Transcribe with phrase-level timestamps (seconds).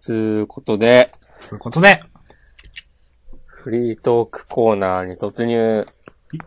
[0.00, 2.00] つうことで、つうことで、
[3.46, 5.84] フリートークコーナーに突入。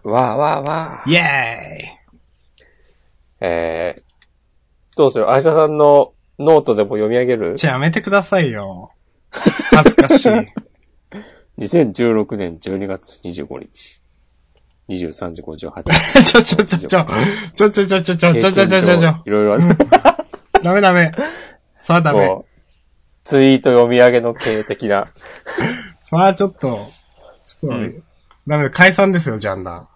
[0.03, 1.11] わーわーわー。
[1.11, 1.25] イェーイ
[3.41, 4.01] えー、
[4.97, 5.29] どうする？
[5.29, 7.55] 愛車さんのノートでも読み上げる？
[7.55, 8.91] じゃあやめてくださいよ。
[9.31, 10.29] 恥ずかしい。
[11.59, 14.01] ?2016 年12月25日。
[14.89, 15.83] 23時58分。
[16.23, 19.21] ちょちょちょちょ、ちょちょちょちょちょちょちょちょちょちょちょ。
[19.25, 19.63] いろいろある。
[20.63, 21.11] ダメダメ。
[21.77, 22.52] さあダメ。
[23.23, 25.07] ツイート読み上げの系的な。
[26.03, 26.87] さあちょっと、
[27.45, 28.03] ちょっと、うん
[28.45, 29.87] ダメ、解散ですよ、ジャンダン。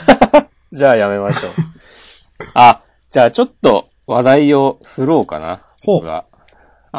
[0.72, 1.52] じゃあやめましょう。
[2.54, 5.62] あ、じゃあちょっと話題を振ろうかな。
[5.84, 6.24] ほうあ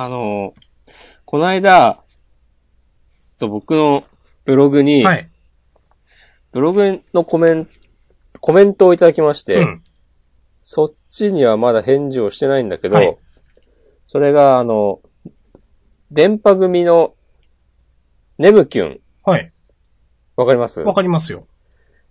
[0.10, 0.92] のー、
[1.26, 2.04] この間、
[3.40, 4.04] と僕の
[4.46, 5.30] ブログに、はい。
[6.52, 7.68] ブログのコメン
[8.40, 9.84] コメントをいただきまして、うん。
[10.64, 13.18] そっちにはまだ返事をしてないんだけど、はい
[14.10, 15.02] それがあの、
[16.12, 17.14] 電波組の
[18.38, 19.52] ネムキュン、はい。
[20.36, 20.82] わかります？
[20.82, 21.44] わかりますよ。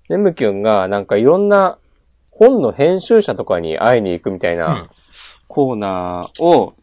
[0.08, 1.78] ネムキュンがなんかいろんな
[2.30, 4.90] 本の編集者とかに会いに行くみたいうなん
[5.48, 6.74] コーナーを、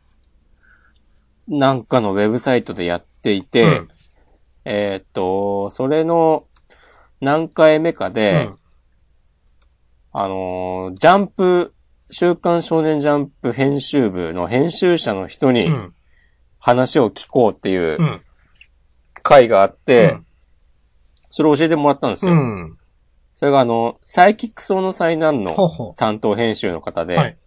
[1.48, 3.88] なんかのウェブサイトでやっていて、うん
[4.66, 6.48] えーっと、それの
[7.22, 8.58] 何回目かで、うん
[10.14, 11.74] あのージャンプ、
[12.10, 15.94] 週刊少年ジャンプ編集部の編集者の人にうん。
[16.64, 18.22] 話を聞こうっていううん。
[19.22, 20.26] 会があって、うん
[21.36, 22.34] それを教えてもらったんですよ。
[22.34, 22.78] うん。
[23.34, 25.56] それがあの、サイキックソーの災難の
[25.98, 27.18] 担当編集の方で、う。
[27.18, 27.38] はい。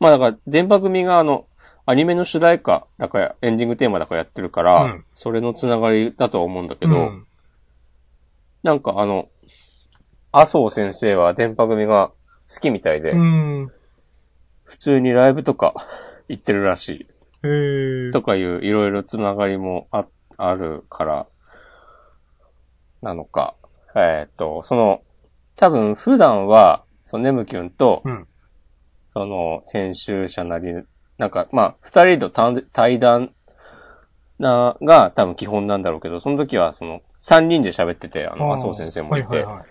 [0.00, 1.46] まあだから、電波組があの、
[1.86, 7.26] アニメの主題歌だから、エンディングテーマだからやってるから、うんそれのつながりだとは思うんだけど、うん
[8.64, 9.28] なんかあの、
[10.32, 12.10] 麻生先生は電波組が
[12.52, 13.70] 好きみたいで、うん。
[14.64, 15.86] 普通にライブとか
[16.28, 17.06] 行ってるらし
[17.44, 18.10] へ。
[18.10, 20.06] とかいういろいろつながりもあ、
[20.36, 21.26] あるから、
[23.02, 23.54] なのか。
[23.96, 25.02] えーっと、その、
[25.56, 28.26] 多分普段は、そのネムキュンと、うん。
[29.12, 30.74] その編集者なり、
[31.18, 33.32] なんか、まあ、二人の対対談
[34.38, 39.64] な、が多分基本なんだろうけど、その時はその、三人で喋ってて、あの、麻生先生もいて、はいはいはい。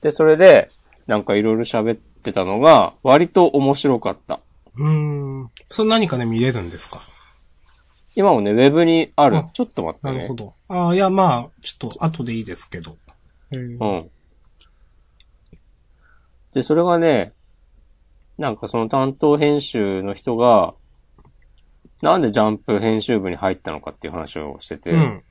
[0.00, 0.70] で、それで、
[1.06, 4.40] なんかいろいろ喋ってたのが、割と面白かった。
[4.78, 5.50] うーん。
[5.68, 7.00] それ何かね、見れるんですか？
[8.14, 9.50] 今もね、ウェブにあるあ。
[9.52, 10.34] ちょっと待ってねなるほ。
[10.34, 10.54] ど。
[10.68, 12.96] ああ、いや、まあ、ちょっと、後でいいですけど。
[13.52, 14.10] うん。
[16.54, 17.34] で、それがね、
[18.38, 20.74] なんかその担当編集の人が、
[22.00, 25.22] なんでジャンプ編集部に入ったのかっていう話をしてて、うん。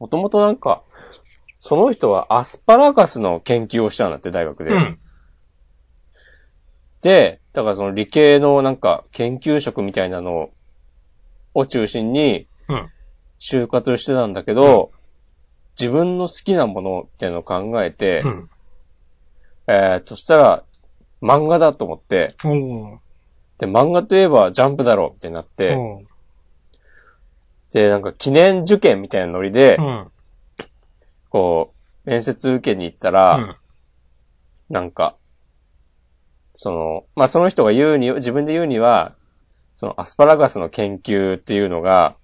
[0.00, 0.82] もともとなんか、
[1.60, 4.70] その人はアスパラガスの研究をしたんだって、大学で。
[4.70, 4.98] うん。
[7.02, 10.50] で、だからその理系のなんか研究職みたいなの
[11.54, 12.88] を中心にうん。
[13.40, 14.92] 就活してたんだけど、
[15.78, 18.50] 自分の好きなものっていうのを考えて、うん。
[19.66, 20.64] えー、そしたら
[21.20, 22.98] 漫画だと思って、おー
[23.58, 25.76] で、漫画といえばジャンプだろうってなって、
[27.72, 30.12] で、なんか記念受験みたいなノリで、うん。
[31.28, 31.74] こ
[32.06, 33.56] う、面接受けに行ったうら、ん。
[34.70, 35.16] なんか、
[36.60, 39.14] その、まあ、その人が言うに、自分で言うには、
[39.76, 42.16] そのアスパラガスの研究っていうのが、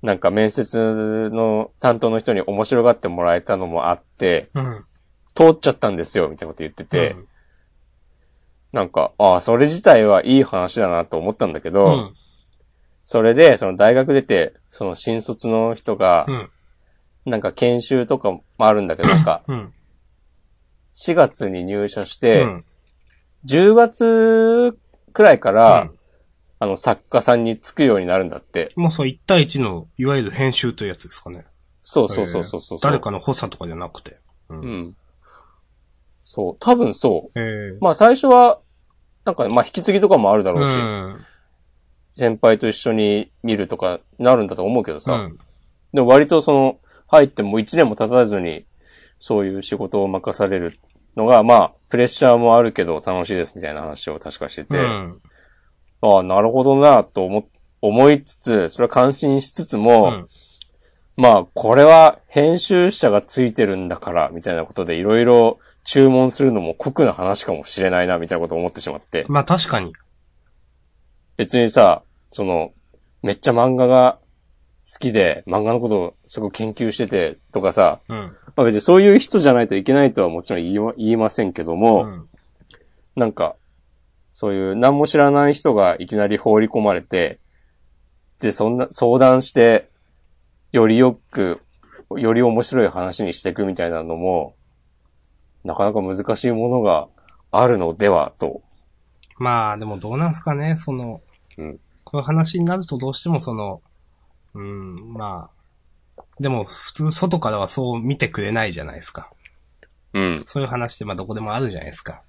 [0.00, 4.86] なんか面接の担当の人に面白がってもらえたのもあって、うん。
[5.34, 7.28] 通っちゃったんですよ、みたいなこと言ってて、うん
[8.72, 12.14] なんか、ああ、それ自体はいい話だなと思ったんだけど、うん。
[13.04, 16.50] それで、その大学出て、その新卒の人がう、ん。
[17.26, 19.72] なんか研修とかもあるんだけど、なんか、うん。
[20.94, 22.64] 4月に入社しうて、ん。
[23.46, 24.76] 10月
[25.12, 25.96] くらいから、うん
[26.58, 28.70] あの、作家さんにつくようになるんだって。
[28.76, 31.44] もうそう、1対1の、いわゆる編集というやつですかね。
[31.82, 32.78] そうそうそうそうそう。
[32.80, 34.16] 誰かの補佐とかじゃなくて。
[34.48, 34.56] う。
[34.56, 34.96] うんん。
[36.24, 37.38] そう、多分そう。
[37.38, 37.78] ええ。
[37.80, 38.60] まあ最初は、
[39.24, 41.20] なんか、まあ引き継ぎとかもあるだろうし、うん。
[42.16, 45.38] 先輩と一緒に見るとかなるんだと思うけどさ、うん。
[45.92, 48.64] でも割とその、入っても1年も経たずに、
[49.20, 50.80] そういう仕事を任される
[51.16, 55.20] のが、まあ、プレッシャーもあるけど楽しいですみたいな話を確かしてて、うん。
[56.02, 57.48] ああ、なるほどなと思、
[57.80, 60.28] 思いつつ、それは感心しつつも、うん
[61.16, 69.24] まあ、これは編集者がついてるんだから、みたいなことでいろいろ注文するのも酷な話かもしれないな、みたいなことを思ってしまって。
[69.28, 69.94] まあ確かに。
[71.38, 72.02] 別にさ、
[72.32, 72.72] その、
[73.22, 74.25] めっちゃ漫画が好
[74.98, 78.16] きで、漫画のことをすごく研究してて、とかさ、うん。
[78.16, 82.28] まあ別にそういう人じゃないといけないとはもちろん言いま言いませんけども、うん。
[83.16, 83.56] なんか、
[84.32, 87.40] そういう何も知らない人がいきなり放り込まれて、
[88.36, 89.90] ってそんな相談して、
[90.72, 91.60] よりよく、
[92.16, 94.54] より面白い話にしていくみたいなのも、
[95.64, 97.08] なかなか難しいものが
[97.50, 98.62] あるのではと。
[99.38, 101.20] まあ、でもどうなんすかね、その、
[101.58, 103.82] うんこういう話になるとどうしてもその、
[104.56, 105.50] うん、ま
[106.18, 109.30] あ、でも普通外からはそう見てくれないじゃないですか。
[110.14, 110.42] うん。
[110.46, 112.22] そういう話ってまあどこでもあるじゃないですか。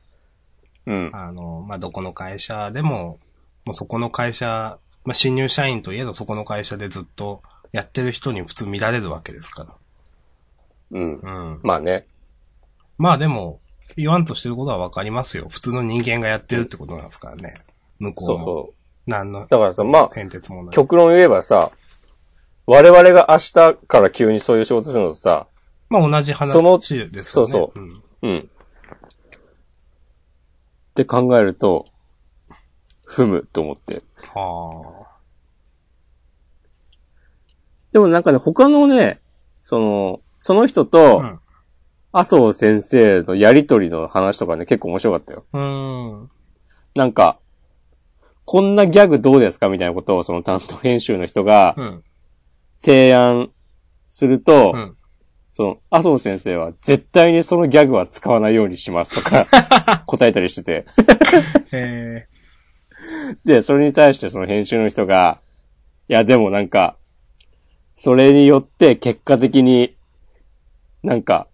[0.86, 1.10] うん。
[1.14, 3.20] あの、まあどこの会社でも、
[3.66, 7.42] もうそこの会社、まあ新入社員といえどそこの会社でずっと
[7.72, 9.66] やってる人に普通見られるわけですか
[10.92, 11.22] うん。
[11.22, 11.34] ら。
[11.34, 11.60] うん。
[11.64, 12.06] まあね。
[12.98, 13.60] まあでも、
[13.96, 15.48] 言わんとしてることはわかりますよ。
[15.50, 17.54] 普通の人間がやってるってことなんですからね。
[18.00, 18.28] 向こも。
[18.28, 18.74] そううそ
[19.06, 19.48] 何のう。
[19.50, 20.76] だからさ、まあ、変哲もない。
[20.76, 21.72] 極論言えばさ、
[22.68, 23.54] 我々が明日
[23.88, 25.48] から急にそういう仕事するのとさ、
[25.90, 27.24] まあ同じ話ですよね。
[27.24, 28.04] そうそうん。
[28.24, 28.38] うん。
[28.40, 28.44] っ
[30.94, 31.86] て考えると、
[33.06, 34.04] ふむと思って。
[34.34, 35.06] は
[37.94, 39.22] でもなんかね、他のね、
[39.64, 40.86] その、その人あ。
[40.86, 41.40] とう、ん。
[42.12, 45.46] 麻生先生のやりとりの話とかね、結構面白かったよ。
[45.54, 46.30] うーん。
[46.96, 47.40] なんか、
[48.44, 49.70] こんなギャグどうですか？
[49.70, 52.04] みたいなことをその担当編集の人がうん。
[52.88, 53.52] 提案
[54.08, 54.98] すると、うん。
[55.52, 59.46] その、麻生先生は絶対にそのギャグは使わないようにしますとか
[60.08, 60.86] 答えたりしてて。
[61.74, 62.28] え
[63.44, 65.42] で、それに対してその編集の人が、
[66.08, 66.96] いやでもなんか、
[67.98, 69.98] それによって結果的に、
[71.04, 71.48] なんか、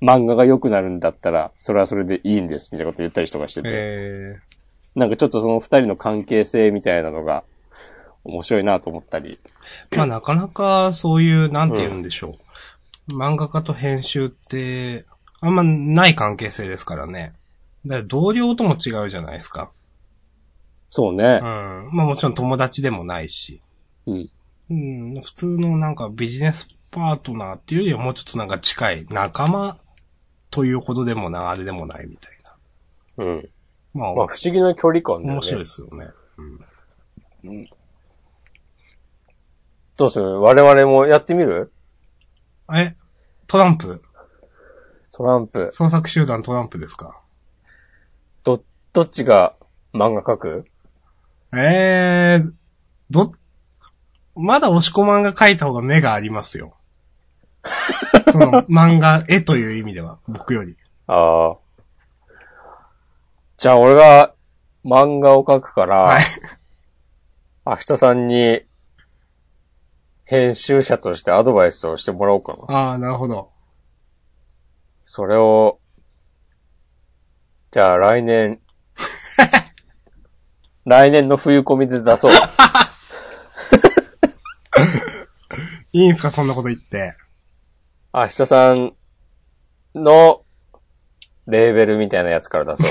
[0.00, 3.70] 漫画が良くなるんだったら、それはそれでいいんです、みたいなこと言ったりとかしてー、て。
[3.72, 4.36] え
[4.94, 7.42] なんかちょっとその二人の関係性みたいなのが、
[8.26, 9.38] 面白いなと思ったり。
[9.90, 12.36] ー、まあなかなかそういう、なんて言うんでしょ
[13.08, 13.12] う。
[13.12, 15.04] 漫画家と編集って、
[15.40, 17.34] あんまない関係性ですからね。
[17.86, 19.70] だから同僚とも違うじゃないですか。
[20.90, 21.90] そうねうん。。
[21.92, 23.60] まあもちろん友達でもないし。
[24.06, 24.30] うん。
[24.68, 29.78] うん、普通のなんかビジネスパートナーっていうよりはもうちょっとなんか近い仲間
[30.50, 32.32] というほどでもな、あれでもないみたい
[33.18, 33.24] な。
[33.24, 33.48] うん。
[33.94, 35.32] まあ、まあ不思議な距離感だよね。
[35.34, 36.08] 面白いですよね。
[39.96, 40.40] どうする？
[40.40, 41.72] 我々もやってみる？
[42.74, 42.94] え
[43.46, 44.02] トランプ
[45.12, 45.68] トランプ。
[45.72, 47.22] 創作集団トランプですか？
[48.44, 48.62] ど、
[48.92, 49.54] どっちが
[49.94, 50.64] 漫画描く？
[51.56, 52.52] えー、
[53.10, 53.32] ど、
[54.34, 56.76] まだ押し込まんが描いた方が目がありますよ。
[58.30, 60.76] その漫画、絵という意味では、僕より。
[61.06, 61.56] ああ。
[63.56, 64.34] じゃあ俺が
[64.84, 66.24] 漫画を描くから、はい。
[67.64, 68.60] 明日さんに
[70.26, 72.74] 編集者としてアドバイスをしてもらおうかな。
[72.76, 73.50] ああ、なるほど。
[75.04, 75.78] それを、
[77.70, 78.60] じゃあ来年、
[80.84, 82.32] 来年の冬込みで出そう。
[85.92, 87.14] いいんすかそんなこと言って。
[88.12, 88.94] 明日さん
[89.94, 90.42] の
[91.46, 92.86] レーベルみたいなやつから出そう。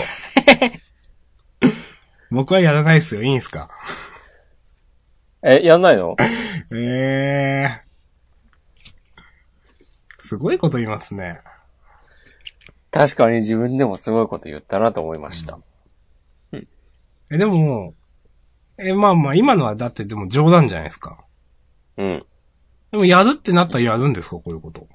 [2.31, 3.21] 僕はやらないですよ。
[3.23, 3.69] いいんすか？
[5.47, 6.15] え、やんないの？
[6.73, 7.81] ええ
[10.17, 11.39] すごいこと言いますね。
[12.89, 15.59] 確かに自分でもすごいこと言ったなと思いました。
[17.29, 17.93] え、でも、
[18.77, 21.23] え、まあまあ、今のはだってでも冗談じゃないですか。
[21.97, 22.25] うん。
[22.91, 24.37] でもやるってなったらやるんですか？
[24.37, 24.81] こういうこと。
[24.81, 24.85] い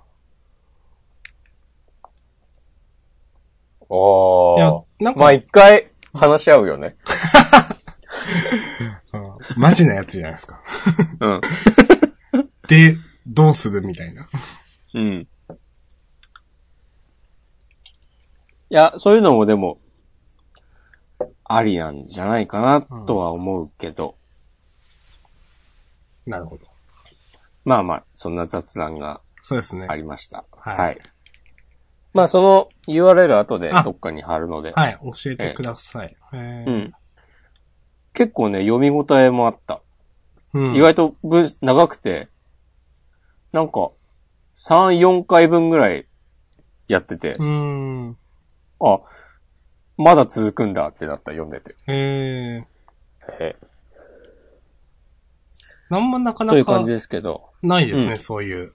[4.60, 6.96] やおー。、なんか、まあ一回話し合うよね。
[9.56, 10.60] うんマジなやつじゃないですか。
[11.20, 11.40] うん。
[12.68, 14.28] で、どうするみたいな。
[14.94, 15.28] うん。
[18.68, 19.80] いや、そういうのもでも、
[21.44, 24.16] ありなんじゃないかなとは思うけど、
[26.26, 26.66] なるほど。
[27.64, 29.86] まあまあ、そんな雑談がそうですね。
[29.88, 30.44] ありました。
[30.52, 30.98] はいはい。
[32.12, 36.14] まあその URL 後であどっかに貼るので、はい、教えてください。
[36.32, 36.92] えーうん。
[38.20, 39.80] 結構ね、読み応えもあった。
[40.52, 40.76] うん。
[40.76, 42.28] 意外と文長くて、
[43.50, 43.92] なんか、
[44.58, 46.04] 3、4回分ぐらい
[46.86, 47.46] やってて、うー
[48.10, 48.18] ん。
[48.78, 49.00] あ、
[49.96, 51.74] まだ続くんだってなった、読んでて。
[51.86, 53.56] えー、え
[55.88, 57.48] なんもなかなかという感じですけど。
[57.62, 58.70] ないですね、うんそういう。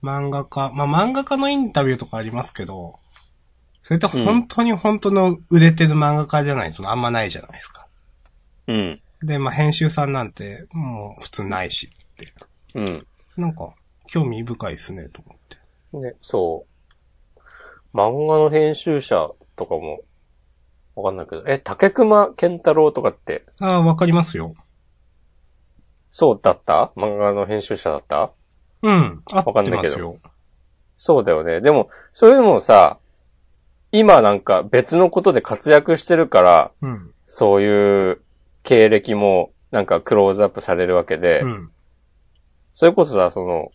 [0.00, 0.70] 漫画家。
[0.76, 3.00] まあ、漫画家のインタビューとかありますけど、
[3.82, 7.88] それって本当に本当の売れてる漫画家じゃないとあんまないじゃないですか。
[8.70, 9.26] うん。
[9.26, 12.32] で、まあ、編集さんなんてもう普通ないしって。
[12.74, 13.06] うん。
[13.36, 13.74] なんか、
[14.06, 15.56] 興味深いですね、と思って。
[15.98, 16.66] ね、そ
[17.36, 17.40] う。
[17.92, 20.00] 漫画の編集者とかも、
[20.94, 24.54] わかんないけど、え、竹熊健太郎とかって、ああ、わかりますよ。
[26.12, 26.92] そうだった？
[26.96, 28.32] 漫画の編集者だった？
[28.82, 29.22] うん。
[29.32, 30.18] 合わかんないけど。
[30.96, 31.60] そうだよね。
[31.60, 32.98] でも、それでもさ、
[33.92, 37.14] 今なんか別のことで活躍してるから、うん。
[37.28, 38.20] そういう
[38.70, 41.72] 経歴もなんかクローズアップされるわけで、うん。
[42.76, 43.72] それこそさ、その、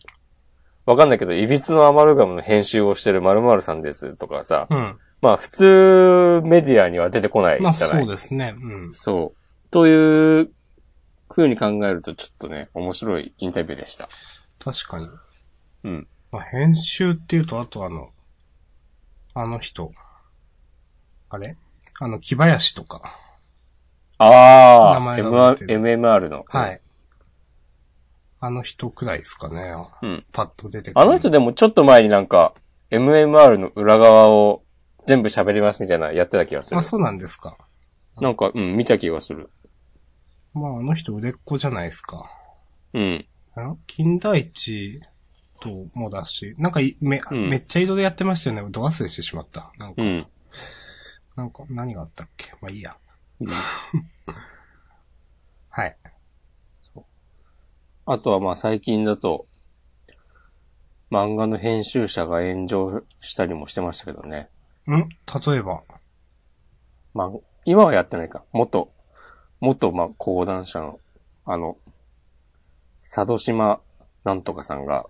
[0.86, 4.98] わかんないけど、いびつのアマルガムの編集をしてる〇〇さんですとかさ、うん。
[5.20, 8.54] まあ普通メディアには出てこないじゃないまあそうですね。
[8.58, 8.94] うん。
[8.94, 9.70] そう。
[9.70, 10.50] という
[11.28, 14.08] 風に考えるとちょっとね、面白いインタビューでした。
[14.64, 15.10] 確かに。
[15.84, 16.08] うん。
[16.32, 18.12] まあ、編集っていうと、あとあの、
[19.34, 19.92] あの人。
[21.28, 21.58] あれ？
[22.00, 23.14] あの、木林とか。
[24.18, 26.44] ああ、MMR の。
[26.48, 26.80] はい。
[28.40, 29.74] あの人くらいですかね。
[30.02, 30.24] うん。
[30.32, 31.00] パッと出てくる。
[31.00, 32.54] あの人でもちょっと前になんか、
[32.90, 34.62] MMR の裏側を
[35.04, 36.82] 全部喋りますみたいなやってた気がするあ、。
[36.82, 37.56] そうなんですか。
[38.20, 39.50] なんか、うん、見た気がする。
[40.54, 42.30] まあ、あの人売れっ子じゃないですか。
[42.94, 43.26] うん。
[43.56, 45.00] あ金田一
[45.60, 48.70] ともだし、なんかいめ、うんめっちゃ移動でやってましたよね。
[48.70, 49.72] ど忘れしてしまった。
[49.78, 50.26] なんか、うん。
[51.36, 52.96] なんか、何があったっけまあいいや。
[53.40, 53.48] うん
[55.68, 55.96] はい。
[58.06, 59.46] あとはまあ最近だと、
[61.10, 64.48] 漫画の編集者が炎上したりもしてましたけどね。
[64.88, 64.92] ん？
[65.48, 65.82] 例えば？
[67.14, 67.30] まあ、
[67.64, 68.44] 今はやってないか。
[68.52, 68.92] 元、
[69.60, 71.00] 元、まあ、講談社の、
[71.44, 71.76] あの、
[73.02, 73.80] 佐渡島
[74.24, 75.06] なんとかさんが、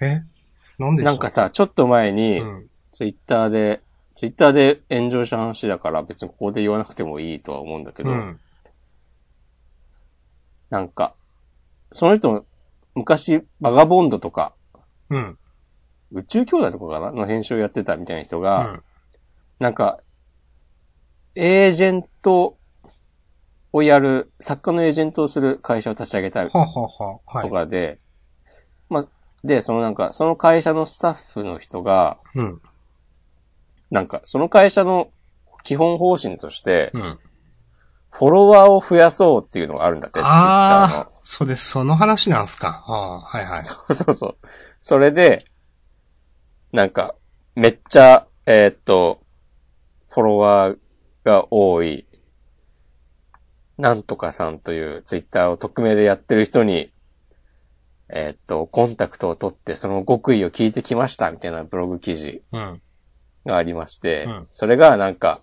[0.00, 0.22] え？
[0.78, 2.70] なんでしょうなんかさ、ちょっと前にう、ん。
[2.92, 3.82] ツイッターで、
[4.18, 8.40] ツイッターで炎上した話だから別にここで言わなくてもいいとは思うんだけど、うん。
[10.70, 11.14] なんか、
[11.92, 12.44] その人、
[12.96, 14.56] 昔、バガボンドとか、
[15.08, 15.38] うん。
[16.10, 18.82] 宇宙兄弟とかかなの編集をやってたみたいな人うが、ん。
[19.60, 20.00] なんか、
[21.36, 22.58] エージェント
[23.72, 27.50] をやる、作家のエージェントをする会社を立ち上げたいはあ、はあはあ、はとい。
[27.52, 28.00] かで、
[28.88, 29.08] まあ、
[29.44, 32.60] で、そのなんか、その会社のスタッフの人が、うん。
[33.90, 35.10] なんか、その会社の
[35.64, 37.18] 基本方針として、うん。
[38.10, 41.68] フォロワーを増やそうっていうのがあるんだって、ああ、そうです。
[41.68, 42.82] その話なんすか。
[42.86, 43.62] ああ、はいはい。
[43.62, 43.94] Twitter の。
[43.94, 44.36] そうそう。
[44.80, 45.44] それで、
[46.72, 47.14] なんか、
[47.54, 49.20] めっちゃ、えーっと、
[50.08, 50.78] フォロワー
[51.24, 52.06] が多い、
[53.76, 56.90] なんとかさんというツイッターを匿名でやってる人に、
[58.10, 62.82] えーっと、コンタクトを取ってその極意を聞いてきましたみたいなブログ記事うん。
[63.48, 65.40] がありまして、うんそれがなんか、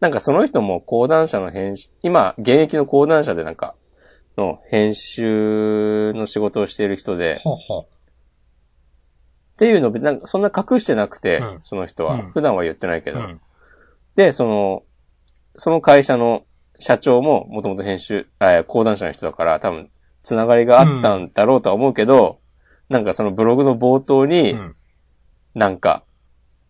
[0.00, 3.74] なんかその人も講談社の編集、今、現役の講談社でなんか、
[4.36, 7.86] の編集の仕事をしている人で、ほうほっ
[9.58, 13.14] ていうのを別になんかそんな隠してなくて、うんその人は、うん普段は言ってないけう。
[13.14, 13.40] ど、うん。
[14.14, 14.82] で、その、
[15.56, 16.44] その会社の
[16.78, 19.90] 社長ももともと編集、あ、講談社の人だから多分、
[20.22, 22.40] つながりがあったんだろうとは思うけど、
[22.88, 24.76] なんかそのブログの冒頭に、うん。
[25.54, 26.04] なんか、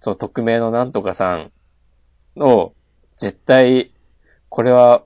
[0.00, 1.52] その匿名のなんとかさん
[2.37, 2.75] を、
[3.16, 3.92] 絶対、
[4.49, 5.02] これは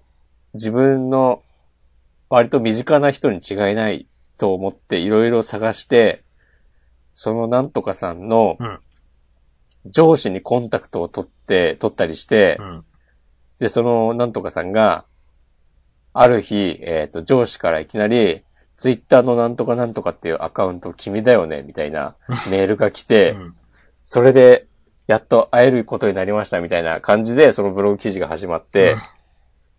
[0.55, 1.43] 自分の
[2.31, 4.07] 割と身近な人に違いない
[4.39, 6.23] と思っていろいろ探して、
[7.15, 8.81] そのなんとかさんのうん
[9.87, 12.85] 上司にコンタクトを取って、取ったりして、うん。
[13.59, 15.05] で、そのなんとかさんが、
[16.13, 18.43] ある日、えっ、と、上司からいきなり、
[18.77, 22.17] ツイッターのなんとかなんとかっていうアカウント君だよね、みたいな
[22.51, 23.57] メールが来て、うん。
[24.05, 24.67] それで、
[25.07, 28.97] やっと会えることになりましたみたいな感じで、そのブログ記事が始まって、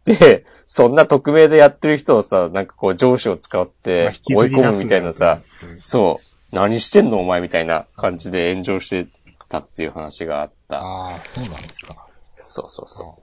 [0.06, 6.20] で、そんな匿名でやってる人をさ、なんかこう上司を使っまて追い込むみたいなさ、うんそ
[6.52, 9.08] う、何してんのお前みたいな感じで炎上して
[9.50, 10.80] たっていう話があった。
[10.80, 12.08] ああ、そうなんですか。
[12.38, 13.18] そうそうそ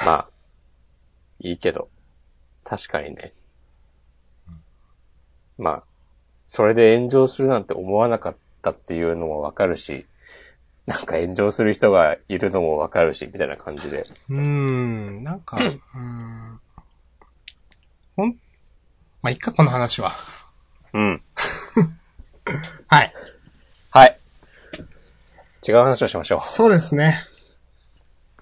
[0.00, 0.04] う。
[0.06, 0.28] まあ、
[1.40, 1.88] いいけど、
[2.64, 3.32] 確かにね。
[5.56, 5.82] まあ、
[6.46, 8.38] それで炎上するなんて思わなかった
[8.70, 10.06] っていうのもわかるし、
[10.86, 14.06] なんか炎上する人がいるのもわかるし、みたいな感じで。
[14.30, 16.60] うーん、なんか、うーん。
[18.16, 18.36] ほん、
[19.20, 20.12] まあ、いっか、この話は。
[20.94, 21.22] うん。
[22.88, 23.12] はい。
[23.90, 24.18] はい。
[25.66, 26.40] 違う話をしましょう。
[26.40, 27.18] そうですね。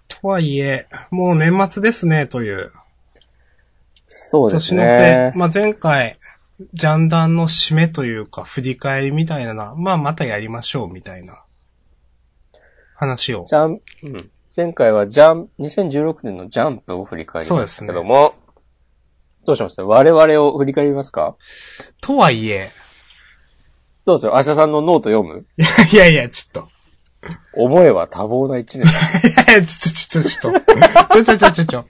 [0.06, 2.71] とはいえ、もう年末ですね、という。
[4.09, 5.38] そうです年のね瀬。。
[5.38, 6.16] まあ、前回、
[6.72, 11.44] ジャンプの締めというか、振り返りみたいなのは、まあ、またやりましょう、みたいな
[12.94, 13.44] 話を。
[13.46, 14.30] ジャン、うん。
[14.56, 18.34] 前回はジャン、2016年のジャンプを振り返りましたけども、
[19.44, 21.36] どうします我々を振り返りますか？
[22.00, 22.70] とはいえ、
[24.06, 24.26] どうす？
[24.26, 25.46] るアシャさんのノート読む？
[25.92, 26.68] いやいや、ちょっと。
[27.52, 28.86] 思えば多忙な一年。
[28.88, 31.14] いやいや、ちょっと、ちょっと、ちょっと。
[31.14, 31.84] ちょちょちょちょちょ。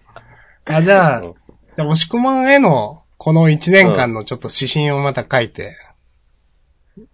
[0.65, 1.35] あ、じゃあうん、
[1.77, 5.75] じゃあ、押し込まんへの、この1年間のちょっと指針をまた書いて、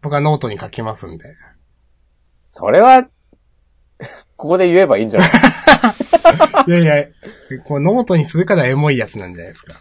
[0.01, 1.37] 僕はノートに書きますんで。
[2.51, 3.05] それは、
[4.37, 5.29] ここで言えばいいんじゃない？
[6.67, 7.07] いやいや、
[7.65, 9.75] こうノートにするからエモいやつなんじゃないですか。
[9.75, 9.77] い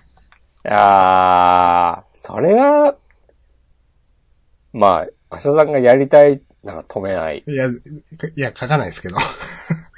[0.65, 2.95] やー、それは、
[4.73, 7.43] まあ、明日さんがやりたいなら止めない。
[7.47, 7.71] いや、い
[8.39, 9.17] や、書かないですけど。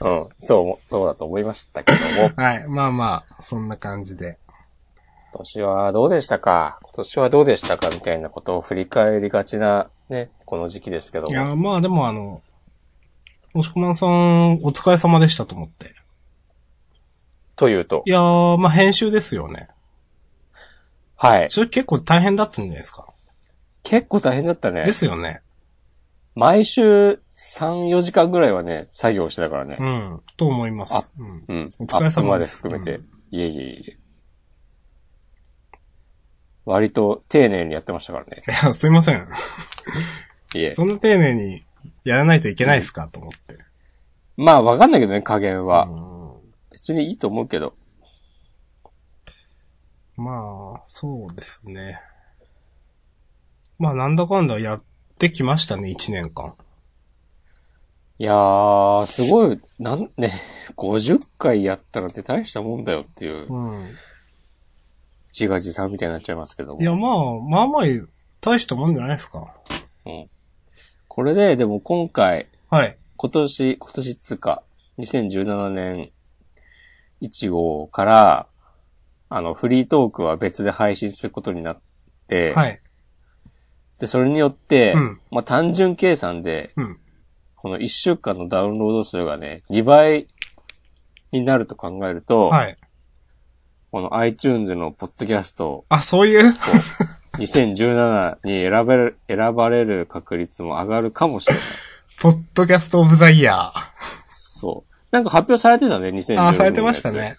[0.01, 0.29] うん。
[0.39, 2.31] そう、そうだと思いましたけども。
[2.41, 2.67] はい。
[2.69, 4.37] まあまあ、そんな感じで。
[5.33, 6.77] 今年はどうでしたか？
[6.83, 7.89] 今年はどうでしたか？
[7.89, 11.55] みたいなことを振り返りがちな、ね、この時期ですけどいや、も。
[11.55, 12.43] まあでもあの、
[13.55, 15.87] 押し込まんさん、お疲れ様でしたと思って。
[17.55, 18.03] というと？
[18.05, 18.11] い。
[18.11, 19.69] やー、まあ編集ですよね。
[21.15, 21.49] はい。
[21.49, 23.11] それ結構大変だったんじゃないですか？
[23.81, 24.91] 結構大変だったねで。
[24.91, 25.41] すよね。
[26.35, 29.83] 毎週3、4時間ぐらいはね、作業してたからねう。
[29.83, 30.21] ん。
[30.37, 31.11] と思います。
[31.17, 31.43] うん。
[31.47, 31.69] うん。
[31.79, 33.03] お疲れ様ですまで含めて。
[33.31, 33.97] いえいえいえ。
[36.65, 38.43] 割と丁寧にやってましたからね。
[38.47, 39.27] いや、すいません。
[40.55, 40.73] いえ。
[40.73, 41.63] そんな丁寧に
[42.03, 43.57] やらないといけないですかと思って。
[44.37, 45.85] まあわかんないけどね、加減は。
[45.85, 46.13] うん
[46.83, 47.75] 別にいいと思うけど。
[50.17, 51.97] まあ、そうですね。
[53.79, 54.83] まあ、なんだかんだやっ
[55.17, 56.53] てきましたね、一年間。
[58.19, 60.33] いやー、すごい、なん、ね、
[60.75, 63.95] 50回やったらって大したもんだよっていう、うん。
[65.37, 66.81] 自画自賛みたいになっちゃいますけども。
[66.81, 67.83] いや、まあ、まあまあ、
[68.39, 69.51] 大したもんじゃないですか。
[70.05, 70.29] うん。
[71.07, 72.97] これで、でも今回、はい。
[73.17, 74.63] 今年、今年つうか、
[74.99, 76.11] 2017年
[77.21, 78.47] 1号から、
[79.29, 81.81] あの、フリートークは別で配信することになっ
[82.27, 82.79] て、はい。
[83.99, 86.99] で、それによって、うんまあ単純計算で、うん。
[87.55, 90.27] この1週間のダウンロード数がね、2倍
[91.31, 92.77] になると考えると、はい。
[93.93, 96.51] この iTunes のポッドキャストあ、そういう
[97.37, 101.63] ？2017に選べる、選ばれる確率も上がるかもしれない。
[102.19, 103.71] ポッドキャストオブザイヤー。
[104.29, 104.93] そう。
[105.11, 106.39] なんか発表されてたね、2017年。
[106.39, 107.37] あ、されてましたね。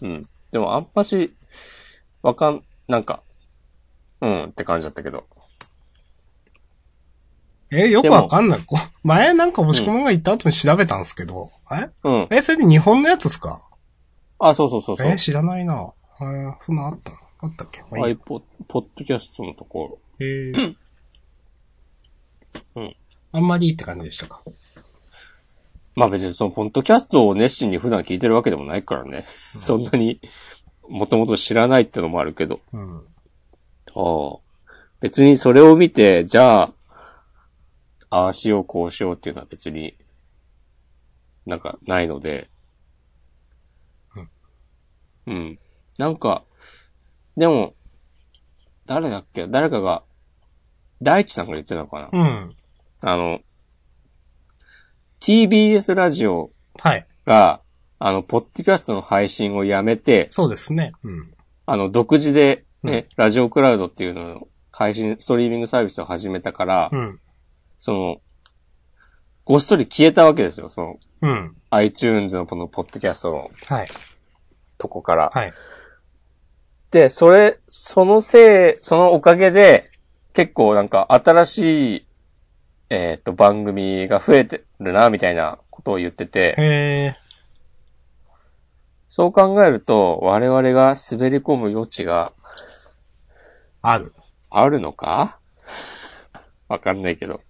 [0.00, 0.10] うん。
[0.10, 0.22] うん。
[0.52, 1.34] でもあんまし、
[2.22, 3.20] わかん、なんか、
[4.22, 5.26] うんって感じだったけど。
[7.70, 8.60] え、よくわかんない。
[8.64, 12.28] こ前なんか押し込まんが言った後に調べたんですけど、えうん。
[12.30, 13.68] え、それで日本のやつですか？
[14.38, 15.08] あ、そうそうそうそう。
[15.08, 15.92] え、知らないな。
[16.20, 17.12] えー、そんなんあった？
[17.40, 17.82] あったっけ？
[17.90, 20.26] まあいい iPod、ポッドキャストのところ。
[20.26, 20.76] えー
[22.76, 22.96] うん。
[23.32, 24.42] あんまりいいって感じでしたか？
[25.96, 29.26] まあ別にそのポッドキャストを熱心に普段聞いてるわけでもないからね。
[29.60, 30.20] そんなに、
[30.88, 32.60] もともと知らないってのもあるけど。
[32.72, 32.98] うん。
[33.94, 34.38] ああ。
[35.00, 36.72] 別にそれを見て、じゃあ、
[38.10, 39.96] ああしようこうしようっていうのは別に、
[41.46, 42.50] なんかないので。
[45.26, 45.58] うん。
[45.98, 46.44] なんか、
[47.36, 47.74] でも、
[48.86, 49.46] 誰だっけ？
[49.48, 50.04] 誰かが、
[51.02, 52.56] 大地さんが言ってたのかな、うん。
[53.02, 53.40] あの、
[55.20, 57.06] TBS ラジオはい。
[57.24, 57.62] が、
[57.98, 60.92] あの、ポッドキャストの配信をやめて、そうですね。
[61.02, 61.34] うん。
[61.66, 67.20] あの、独自で、ね、ラジオクラウドっていうのを配信、ストリーミングサービスを始めたから、うん。
[67.78, 68.16] その、
[69.44, 70.68] ごっそり消えたわけですよ。
[70.68, 71.56] その、うん。
[71.70, 73.90] iTunes のこのポッドキャストのはい。
[74.84, 75.30] とこから。
[75.32, 75.54] はい。
[76.90, 79.90] で、それ、そのせい、そのおかげで、
[80.34, 82.06] 結構なんか新しい、
[82.90, 87.16] えっ、と、番組が増えてるな、みたいなことを言ってて、え
[89.08, 94.12] そう考えると、我々が滑り込む余地がー、ある。
[94.50, 95.38] あるのか？
[96.68, 97.40] わかんないけど。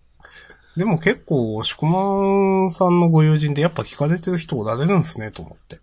[0.77, 5.79] でも結構、押し込まんさんのご友人でやっぱ聞かれてる人おられるんですね、と思って。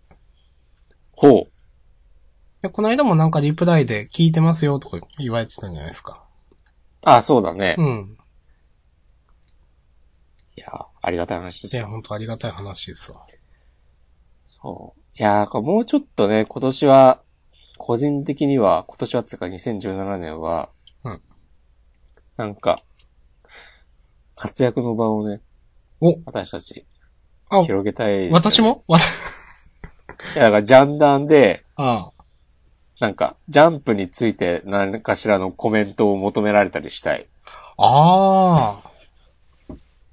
[1.22, 1.52] ほう。
[2.62, 6.24] でこの間もなんかリプライで聞いてますよとか言われてたんじゃないですか。
[7.02, 7.76] あ、そうだね。
[7.78, 8.16] うん。
[10.56, 11.88] いや、ありがたい話ですいや、よ。
[11.88, 13.24] 本当ありがたい話ですわ。
[14.48, 15.00] そう。
[15.16, 17.22] いや、これもうちょっとね、今年は、
[17.78, 20.70] 個人的には、今年はっていうか2017年は、
[21.04, 21.22] うん。
[22.36, 22.82] なんか、
[24.34, 25.40] 活躍の場をね、
[26.00, 26.84] お、私たち、
[27.48, 28.84] あ、広げたい、私も？
[28.88, 29.04] わた、
[30.34, 32.12] いや、だから、ジャンダンで、ああ。
[33.00, 37.26] なんか、ジャンプについて何かしらのコメントを求められたりしたい。
[37.76, 38.90] ああ。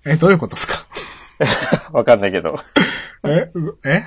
[0.06, 1.94] え、どういうことですか？
[1.94, 2.56] わかんないけど。
[3.26, 4.04] えうえ？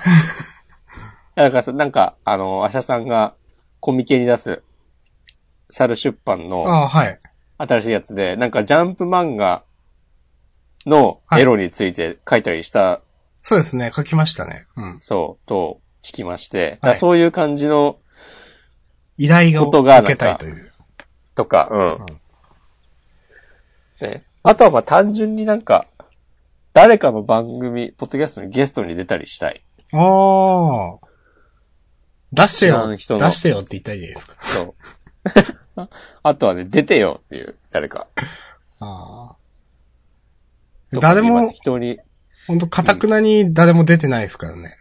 [1.37, 3.35] だからさ、なんか、あの、アシャさんが
[3.81, 4.63] コミケに出す、
[5.71, 7.19] 猿出版のああ、はい。
[7.59, 9.63] 新しいやつで、なんかジャンプ漫画
[10.87, 13.01] のエロについて書いたりした、
[13.41, 14.67] そうですね、書きましたね。
[14.77, 15.01] うん。
[15.01, 17.99] そう、と聞きまして、はいそういう感じの
[19.19, 20.73] 依頼を受けたいという。
[21.35, 21.93] とか、うん。
[21.93, 22.23] うん
[24.03, 24.25] ね。
[24.43, 25.87] あとはまあ単純になんか、
[26.73, 29.63] 誰かの番組、ポッドキャストにゲストに出たりしたい。
[29.93, 31.07] ああ。
[32.33, 34.37] 出してよ、出してよって言ったらいいですか。
[34.41, 34.75] そ
[35.77, 35.89] う。
[36.23, 38.07] あとはね、出てよっていう、誰か。
[38.81, 39.37] ああ。
[40.93, 41.79] 誰も、適当
[42.69, 44.75] かたくなに誰も出てないですからね。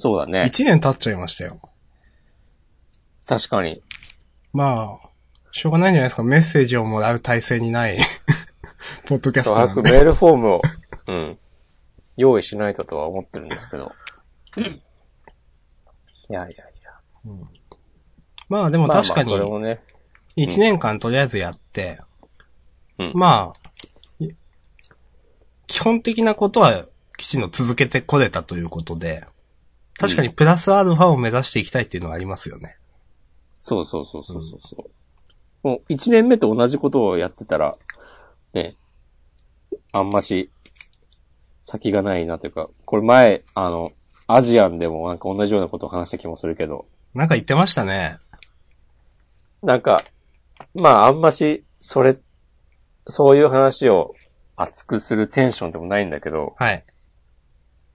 [0.00, 0.46] そうだね。
[0.46, 1.60] 一年経っちゃいましたよ。
[3.26, 3.82] 確かに。
[4.54, 5.10] まあ、
[5.52, 6.22] しょうがないんじゃないですか。
[6.22, 7.98] メッセージをもらう体制にない、
[9.06, 9.82] ポッドキャストなんで。
[9.82, 10.62] メールフォームを、
[11.06, 11.38] うん、
[12.16, 13.92] 用意しないととは思ってるんですけど。
[14.56, 14.62] い
[16.32, 16.64] やいやいや。
[18.48, 19.82] まあでも確かにまあまあ、それもね。
[20.34, 22.00] 一年間とりあえずやって、
[22.98, 24.30] うんまあ、い
[25.66, 26.84] 基本的なことは
[27.18, 29.26] きちんと続けてこれたということで、
[30.00, 32.76] 確かにプラスアルファを目指していきたいっていうのはありますよね。
[33.60, 34.90] そうそうそうそうそうそう。
[35.62, 37.76] もう一年目と同じことをやってたら、
[38.54, 38.76] ね、
[39.92, 40.50] あんまし、
[41.64, 43.92] 先がないなというか、これ前、あの、
[44.26, 48.16] アジアンでもなんか同じようなことを話した気もするけど、なんか言ってましたね。
[49.62, 50.02] なんか、
[50.74, 52.16] まああんまし、それ、
[53.06, 54.14] そういう話を
[54.56, 56.84] 熱くするテンションでもないんだけど、はい。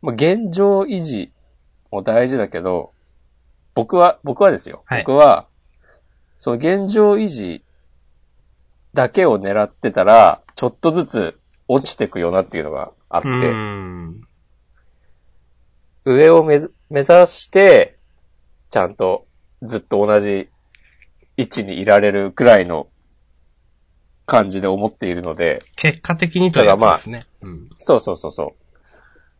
[0.03, 1.31] まあ現状維持
[1.95, 2.91] も大事だけど、
[3.73, 4.84] 僕は、僕はですよ。
[4.86, 5.47] はい僕は、
[6.38, 7.63] その現状維持
[8.93, 13.29] だけを狙ってたら、ちょっとずつ落ちてくよなっていうのがあって。
[16.05, 17.97] 上を目ず目指して、
[18.69, 19.25] ちゃんと
[19.63, 20.49] ずっと同じ
[21.38, 22.88] 位置にいられるくらいの
[24.25, 27.21] 感じで思っているので、結果的にというやつですね。
[27.41, 27.69] うん。
[27.79, 28.53] そうそうそうそう。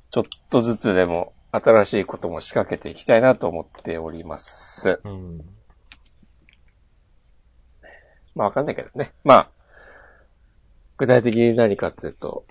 [0.10, 5.00] ちょっとずつでも新しいことも仕掛けていきたいなと思っております。
[5.04, 5.38] うん。
[8.36, 9.13] まあわかんないけどね。
[9.24, 9.50] まあ、
[10.98, 12.46] 具体的に何かっていうと、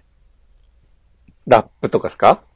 [1.46, 2.42] ラップとかですか？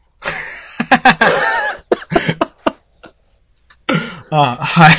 [4.30, 4.92] あ、はい。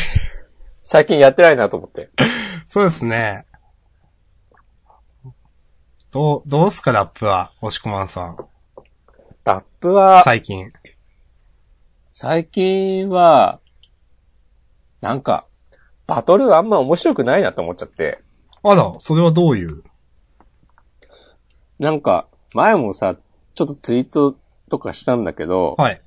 [0.84, 2.10] 最近やってないなと思って。
[2.68, 3.46] そうですね。
[6.12, 8.38] どう、どうすかラップは、押しこまんさん。
[9.44, 10.72] ラップは、最近。
[12.22, 13.62] 最近は、
[15.00, 15.48] なんか、
[16.06, 18.22] バトルあんま面白くないなと思っちゃって。
[18.62, 19.84] あら、それはどういう？
[21.80, 23.16] なんか、前もさ、
[23.54, 24.36] ちょっとツイート
[24.70, 26.02] とかしたんだけど、はい。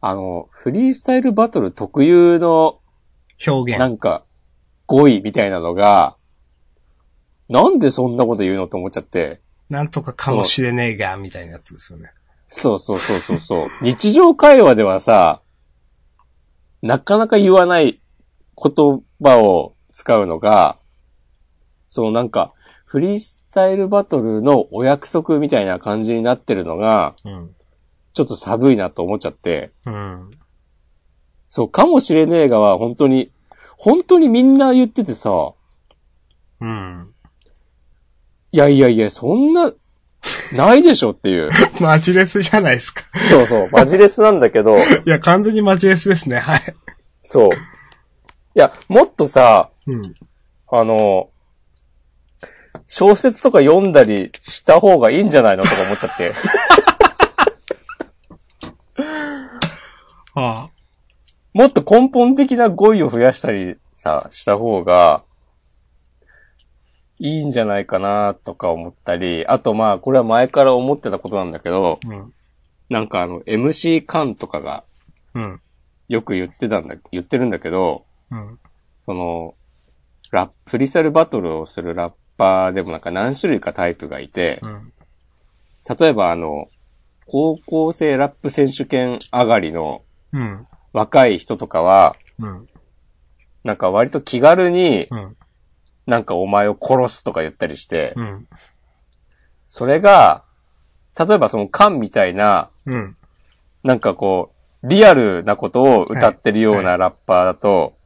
[0.00, 2.80] あの、フリースタイルバトル特有の、
[3.46, 3.78] 表現。
[3.78, 4.24] なんか、
[4.86, 6.16] 語彙みたいなのが、
[7.48, 9.42] なんでそんなこと言うのと思っちゃって。
[9.70, 12.10] なんとかかもしれねえが、みたいなやつですよね。
[12.58, 13.68] そうそうそうそうそう。
[13.82, 15.42] 日常会話ではさ、
[16.80, 18.00] なかなか言わない
[18.56, 20.78] 言葉を使うのが、
[21.90, 22.54] そのなんか、
[22.86, 27.54] フリースタイルバトルのお約束みたいな感じになってるのが、うん。
[28.14, 30.30] ちょっと寒いなと思っちゃって、うん。
[31.50, 33.30] そう、かもしれねえがは本当に、
[33.76, 35.52] 本当にみんな言っててさ、
[36.60, 37.12] うん。
[38.50, 39.74] いやいやいや、そんな、
[40.56, 41.50] ないでしょっていう。
[41.80, 43.02] マジレスじゃないですか。
[43.30, 46.38] そうそう、マジレスなんだけど、 いや、完全にマジレスですね。
[46.38, 46.60] はい。
[47.22, 47.50] そう。
[47.50, 47.52] い
[48.54, 50.14] や、もっとさ、うん。
[50.68, 51.30] あの、
[52.88, 56.32] 小説とか読んだりした方がいいんじゃないのとか思っちゃって。
[60.38, 60.68] あ
[61.54, 65.24] もっと根本的な語彙を増やしたりさ、した方が、
[67.18, 72.32] いいんじゃないかなとか思ったり、あとまあ、これは前から思ってたことなんだけど、うん。
[72.88, 74.84] なんかあの、MC カンとかが。
[76.08, 78.58] よく言ってたんだ、言ってるんだけど、うん。
[79.06, 79.54] その、
[80.30, 84.92] ラップ、フリースタルバトルをするラッパーでもなんか何種類かタイプがいて、うん。
[85.98, 86.66] 例えばあの、
[87.26, 90.02] 高校生ラップ選手権上がりの。
[90.92, 92.16] 若い人とかは、
[93.64, 95.08] なんか割と気軽に。
[96.06, 98.48] なんかお前を殺すとか言ったりして、うん。
[99.68, 100.44] それが、
[101.18, 103.16] 例えばそのカンみたいな、うん。
[103.82, 107.96] なんかこう、リアルなことを歌ってるようなラッパーだと、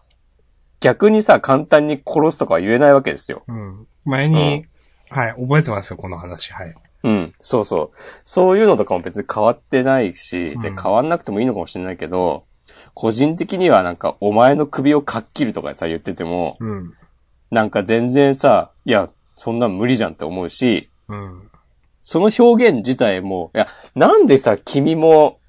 [0.80, 3.44] 逆にさ、簡単に殺すとかは言えないわけですよ。
[3.48, 3.86] うん。
[4.04, 4.66] 前に、
[5.10, 6.52] はい、覚えてますよ、この話。
[6.52, 6.74] はい。
[7.02, 7.98] うん、そうそう。
[8.24, 12.44] そういうのとかも別に変わってないし、で、うん変わんなくてもいいのかもしれないけど、
[12.94, 16.94] 個人的にはなんか、お前の首をかっきるとかさ、言ってても、うん。
[17.50, 21.50] なんか全然さ、いや、そんなん無理じゃんって思うし、うん。
[22.02, 25.40] その表現自体も、いや、なんでさ、君も、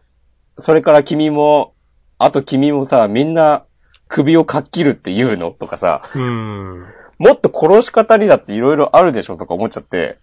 [0.58, 1.74] それから君も、
[2.18, 3.66] あと君もさ、みんな、
[4.08, 5.52] 首をかっきるって言うの？
[5.52, 6.86] とかさ、うん。
[7.18, 10.20] もっと殺し方にだっていろいろあるでしょとか思っちゃって、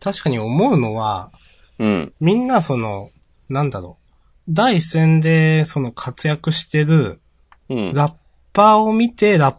[0.00, 1.32] 確かに思うのは、
[1.80, 2.12] うん。
[2.20, 3.10] みんなその、
[3.48, 4.12] なんだろう。
[4.48, 7.20] 第一線でその活躍してる
[7.68, 7.92] うん。
[7.92, 8.14] ラッ
[8.52, 9.56] パーを見てラッ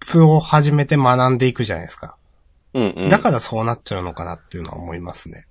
[0.00, 2.16] プを始めて学んでいくじゃないですか。
[2.74, 3.08] うん、うん。
[3.08, 5.46] だからそうなっちゃうのかなっていうのは思いますね。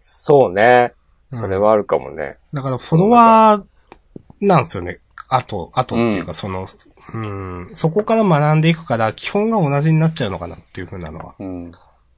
[0.00, 0.92] そうね。
[0.94, 1.00] うん
[1.38, 2.38] それはあるかもね。
[2.52, 4.98] だからフォロワーなんですよね。
[5.28, 6.66] あと、あとっていうかその、
[7.14, 11.36] うん、そこから学んでいくから基本が同じになっちゃうのかなっていうふうなのは。
[11.38, 11.72] うん。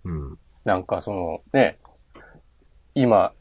[0.05, 0.39] うん。
[0.65, 1.79] なんかその、ね、
[2.95, 3.33] 今、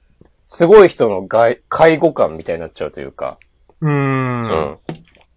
[0.48, 3.38] すごい人の外介護官みたいになっちゃうというか、
[3.80, 3.90] うー。
[3.90, 4.80] うんん。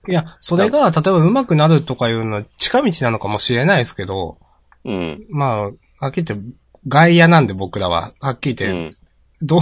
[0.09, 4.39] いや、それが、例えば上手くなるとかいうのは近道なのかもしれないですけど、
[4.85, 5.27] うん。
[5.31, 5.71] まあ、は
[6.09, 6.47] っきり言って、
[6.87, 9.47] 外野なんで僕らは、はっきりう言って、ん。
[9.47, 9.61] どう、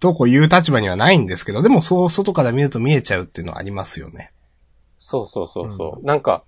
[0.00, 4.32] どうこう言う立場にはないんですけど、でもそう外から見ると見えちゃうっていうのはありますよね。
[4.98, 6.06] そうそうそうそう。
[6.06, 6.44] なんか、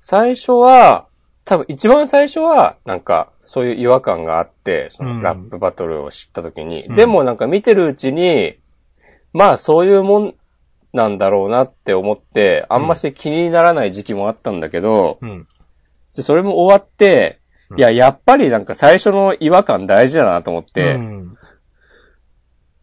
[0.00, 1.06] 最初は、
[1.44, 8.56] 多分一番最初は、なんか、そういう違和感があって、そうんのラップバトルを知った時に、うんでもなんか見てるうちに、
[9.32, 10.34] まあそういうもん
[10.92, 15.46] なんだろうなって思って、あんまし気にならない時期もあったんだけど、うん。
[16.14, 17.38] でそれも終わって、
[17.70, 21.38] うんいや、やっぱりなんか最初の違和感大事だなと思って、うん。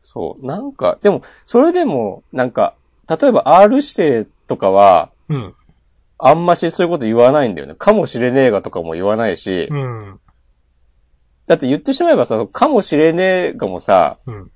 [0.01, 2.73] そう、なんか、でも、それでも、なんか、
[3.07, 5.53] 例えば R 指定とかは、うん。
[6.17, 7.75] あんましそういうこと言わないんだよね。
[7.77, 10.19] かもしれねえがとかも言わないし、うん。
[11.45, 14.51] だって言ってしまえばさ、かもしれねえがもさ、うん。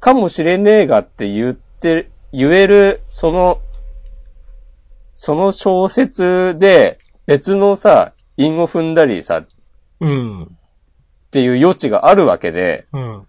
[0.00, 3.60] かもしれねえがって言って、言える、その、
[5.14, 9.46] その小説で別のさ、韻を踏んだりさ、っ
[10.00, 10.56] うん。
[11.30, 13.26] ていう余地があるわけで、うん。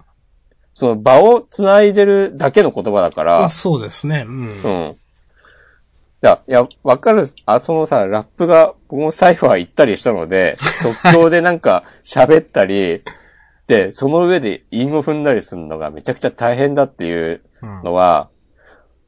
[0.74, 4.26] その場を繋いでるだけの言葉だからあ、そうですね。
[4.28, 4.68] うんう。
[4.68, 4.91] ん。
[4.91, 4.98] い
[6.22, 13.04] や、いや、わかる、あ、そのさ、ラップが、僕もサイファー行ったりしたので、 即興でなんか喋ったり、
[13.68, 18.30] で、その上で韻を踏んだりするのがめちゃくちゃ大変だっていううんのは、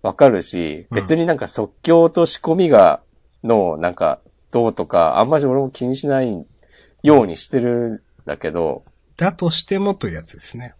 [0.08, 3.02] わかるし、うん別になんか即興と仕込みが、
[3.44, 6.46] の、なんか、どうとか、あんまり俺も気にしない
[7.04, 8.84] ようにしてるんだけど、
[9.18, 10.76] だとしてもというやつですね。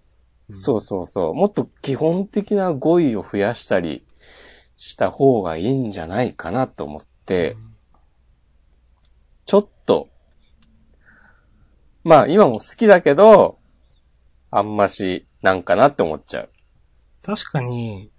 [0.50, 1.34] そうそうそう。
[1.34, 4.06] もっと基本的な語彙を増やしたり
[4.78, 7.58] した方がいいんじゃないかなと思って、
[9.46, 10.08] ちょっと、
[12.06, 13.60] まあ今も好きだけど、
[14.52, 16.50] あんましなんかなって思っちゃう。
[17.22, 18.10] 確かに、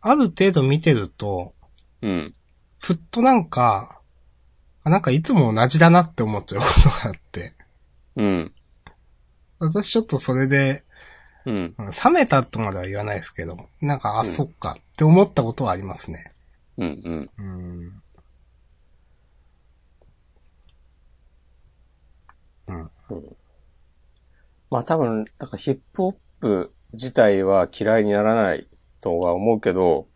[0.00, 1.52] ある程度見てると、
[2.02, 2.32] うん。
[2.78, 4.00] ふっとなんか、
[4.82, 7.54] あなんかいつも同じだなって思っちゃうことがあって。
[8.16, 8.52] うん。
[9.58, 10.84] 私ちょっとそれで、
[11.44, 11.74] うん。
[11.78, 16.32] うん冷めたとまでは言わないですけど、なんか、あ、うんそっかって思ったことはありますね。
[16.78, 17.00] うん。
[17.04, 17.30] うん。
[17.38, 18.02] うん。
[24.70, 28.66] まあ多分、だからヒップホップ自体は嫌いにならない
[29.00, 30.06] とは思うけど、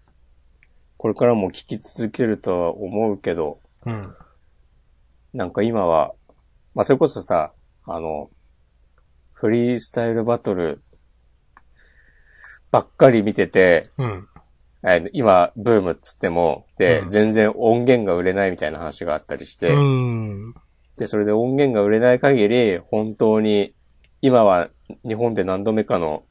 [0.96, 4.06] これからも聴き続けるとは思うけど、うん。
[5.32, 6.14] なんか今は、
[6.74, 7.52] まあそれこそさ、
[7.84, 8.30] あの、
[9.32, 10.82] フリースタイルバトル
[12.70, 14.28] ばっかり見てて、うん。
[14.86, 20.54] えー今ブームっつっても、で、うん全然音源が売れないみたいな話があったりして、うん。
[20.96, 23.74] で、それで音源が売れない限り、本当に、
[24.22, 24.70] 今は
[25.06, 26.24] 日本で何度目かの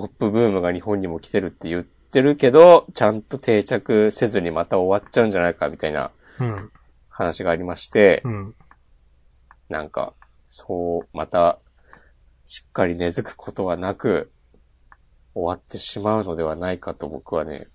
[0.00, 6.70] ヒップブームが日本にも来てるって言ってるけど、ちゃんと定着せずにまた終わっちゃうんじゃないかみたいなうん。
[7.08, 8.54] 話がありまして、うん。
[9.68, 10.14] なんか、
[10.48, 11.58] そう、また、
[12.46, 14.32] しっかり根付くことはなく、
[15.34, 17.68] 終わってしまうのではないかと僕はね、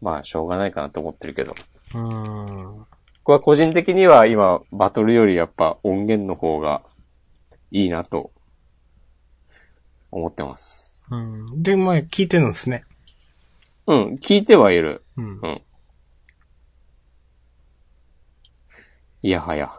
[0.00, 1.54] まあ、しょうがないかなと思ってるけど。
[1.94, 2.86] うん。
[3.24, 6.82] 僕は個人的には今、バトルよりやっぱ音源の方が
[7.70, 8.32] いいなと、
[10.10, 11.04] 思ってます。
[11.10, 11.62] うん。
[11.62, 12.84] で、まあ、聞いてるんですね。
[13.86, 15.04] うん、聞いてはいる。
[15.16, 15.62] うんうん。
[19.22, 19.72] いやはや。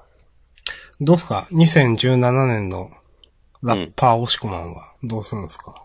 [0.99, 2.89] どうすか ?2017 年の
[3.61, 5.83] ラッパー押し込まんはどうするんですか、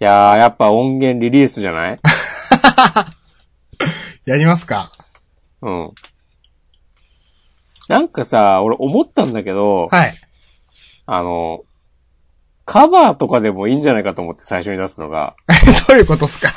[0.00, 2.00] いやー、やっぱ音源リリースじゃない？
[4.26, 4.90] やりますか？
[5.62, 5.90] うん。
[7.88, 10.14] なんかさ、俺思ったんだけど、はい。
[11.06, 11.64] あの、
[12.64, 15.36] カバーとかでもいいんじゃないかと思って最初に出すのが、
[15.88, 16.48] どういうことですか？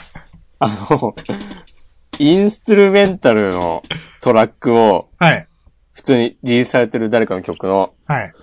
[0.60, 1.16] あの、
[2.20, 3.84] インストゥルメンタルの
[4.22, 5.48] トラックをはい。
[5.94, 8.34] 普通にリリースされてる誰かの曲のはい。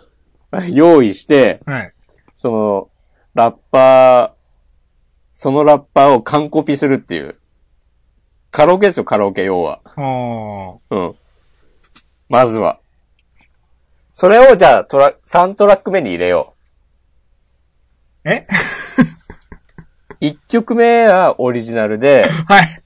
[0.77, 1.93] 用意して、はい。
[2.37, 2.89] その、
[3.35, 4.31] ラッパー、
[5.35, 7.37] そのラッパーを完コピするっていう
[8.51, 9.81] カラオケですよ、カラオケ、要は。
[10.91, 11.15] うん。
[12.29, 12.79] まずは。
[14.13, 16.54] それをじゃあ、トラ、3トラック目に入れよ
[18.25, 18.47] え？
[20.21, 20.25] う。
[20.25, 22.83] 1曲目はオリジナルで、はい。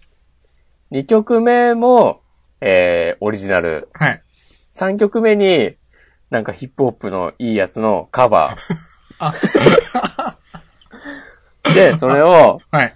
[0.92, 2.22] 2曲目も、
[2.60, 3.88] えー、オリジナル。
[3.94, 4.22] はい。
[4.72, 5.76] 3曲目に、
[6.30, 8.56] なんかヒップホップのいいやつのカバ
[9.20, 10.34] あ、ー。
[11.74, 12.94] で、それをはい。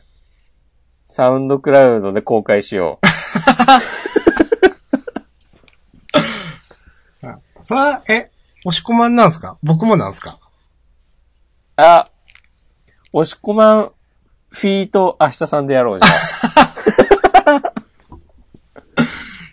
[1.06, 2.98] サウンドクラウドで公開しよ
[7.64, 8.30] それは、え、
[8.64, 9.56] 押し込まんなんすか？
[9.62, 10.38] 僕もなんすか？
[10.40, 11.80] う。
[11.80, 12.10] あ、
[13.14, 13.92] 押し込まん、
[14.48, 17.72] フィート明日さんでやろうじゃあ。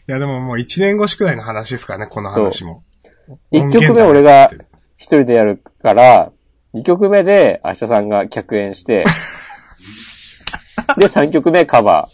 [0.07, 2.83] いやでももう一年越しくらいの話ですからね、この話も。
[3.51, 4.49] 1曲目俺が
[4.95, 6.31] 一人でやるから、
[6.73, 9.03] 2曲目で明日さんが客演して、
[10.97, 12.07] で、3曲目カバ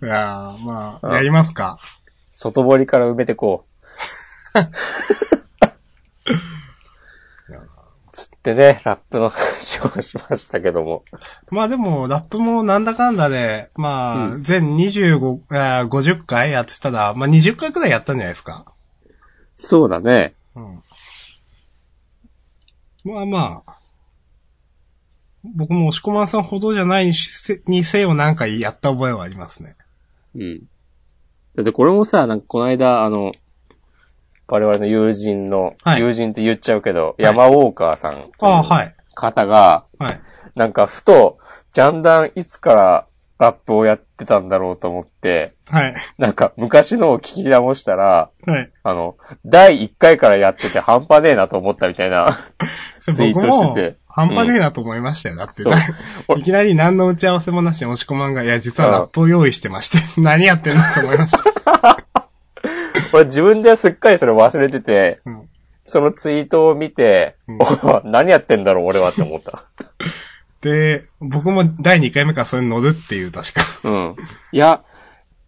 [0.00, 0.06] ー。
[0.06, 1.78] いやーまあ、うんやりますか。
[2.32, 3.66] 外堀から埋めてこ
[4.54, 4.58] う。
[8.38, 11.04] つってね、ラップの話をしましたけども。
[11.50, 18.72] まあでも、ラップもなんだかんだで、まあ、うん全25、あー50回やってたら、まあ20回くらいやったんじゃないですか。
[19.54, 20.34] そうだね。
[20.54, 20.82] うん。
[23.04, 23.78] まあまあ、
[25.44, 29.76] 僕も押し込まんさんほどじゃないにせにせよなんかやった覚えはありますね。
[30.34, 30.60] うん。
[31.56, 33.32] だってこれもさ、なんかこの間、あの、
[34.48, 38.30] 我々の友人の、はい友人って言っちゃうけど、山ウォーカーさん。
[38.40, 38.96] ああ、はい。
[39.14, 40.20] 方が、はい。
[40.54, 41.38] なんかふと、
[41.72, 43.06] ジャンダンいつから
[43.38, 45.94] ラップをやってたんだろうと思って、はい。
[46.16, 48.70] なんか昔のを聞き直したら、はい。
[48.82, 52.36] あの、第1回からやってて半端ねえなと思ったみたいな。
[52.98, 55.36] ツイートしてて半端ねえなと思いましたよ。
[55.36, 61.30] だって、そういきなり何の打ち合わせもなしに押し込まんが、いや、実はラップを用意してまして、 何やってんのと思いまし
[61.64, 62.07] た。
[63.14, 65.48] 俺自分ですっかりそれ忘れてて、うん
[65.90, 67.58] そのツイートを見て、うん
[68.10, 69.64] 何やってんだろう俺はって思った。
[70.60, 73.62] で、僕も第2回目からそれに乗るっていう、確か。
[73.84, 74.16] うん。
[74.52, 74.82] いや、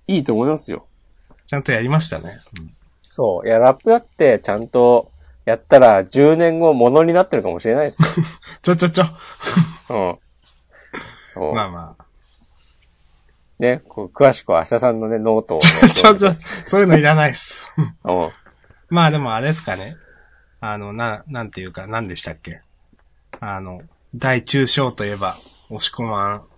[0.06, 0.86] いいと思いますよ。
[1.46, 2.38] ちゃんとやりましたね。
[3.10, 3.46] そう。
[3.46, 5.10] いや、ラップだってちゃんと
[5.44, 8.08] やったら10年後ものになってるかもしれないですよ。
[8.62, 9.04] ちょちょちょ。
[9.90, 10.18] うん。
[11.34, 11.54] そう。
[11.54, 12.04] まあまあ。
[13.60, 15.64] ね、こう詳しくは明日さんのね、ノートを、ね。
[15.94, 16.32] ちょちょ、
[16.66, 17.70] そういうのいらないっす。
[17.76, 18.30] うん。
[18.88, 19.96] まあでもあれですかね。
[20.60, 22.62] あの、な、なんていうか、何でしたっけ。
[23.38, 23.82] あの、
[24.14, 25.36] 大中小といえば、
[25.68, 26.48] 押し込まん、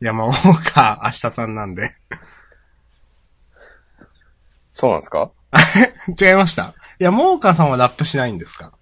[0.00, 1.90] 山岡明日さんなんで。
[4.74, 5.30] そうなんですか？
[6.20, 6.74] 違いました。
[6.98, 8.72] 山岡さんはラップしないんですか？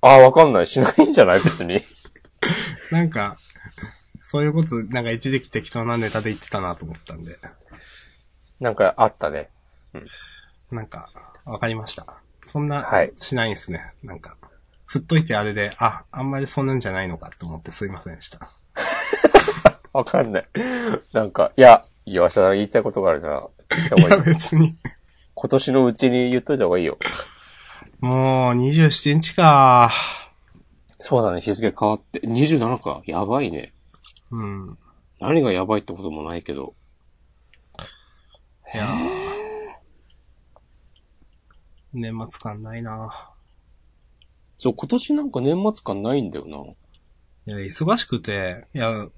[0.00, 0.66] ああ、わかんない。
[0.66, 1.40] しないんじゃない？
[1.40, 1.80] 別に。
[2.90, 3.36] なんか、
[4.36, 7.38] そういうこと、なんか一時期適当なネタで言ってたなと思ったんで。
[8.60, 9.48] なんかあったね。
[10.70, 11.10] なんか、
[11.46, 12.04] わかりました。
[12.44, 13.80] そんな、はいしないんですね。
[14.02, 14.36] なんか、
[14.84, 18.50] 振っといてあれで、あ、あんまりそんなんじゃないのかと思ってすいませんでした。
[19.94, 20.48] わかんない。
[21.14, 24.34] なんか、いや、いや、明日さん言いたいことがあるから、言ったいや方がいい。
[24.34, 24.76] 別に。
[25.32, 26.98] 今年のうちに言っといた方がいいよ。
[28.00, 29.90] もう、27日か。
[30.98, 32.20] そうだね、日付変わって。
[32.20, 33.00] 27か。
[33.06, 33.72] やばいね。
[34.30, 34.78] うん。
[35.20, 36.74] 何がやばいってこともないけど。
[38.74, 39.46] いやー
[41.92, 43.30] 年末感ないな
[44.58, 46.46] そう、今年なんか年末感ないんだよ
[47.46, 47.54] な。
[47.58, 49.08] いや、忙しくて、いや、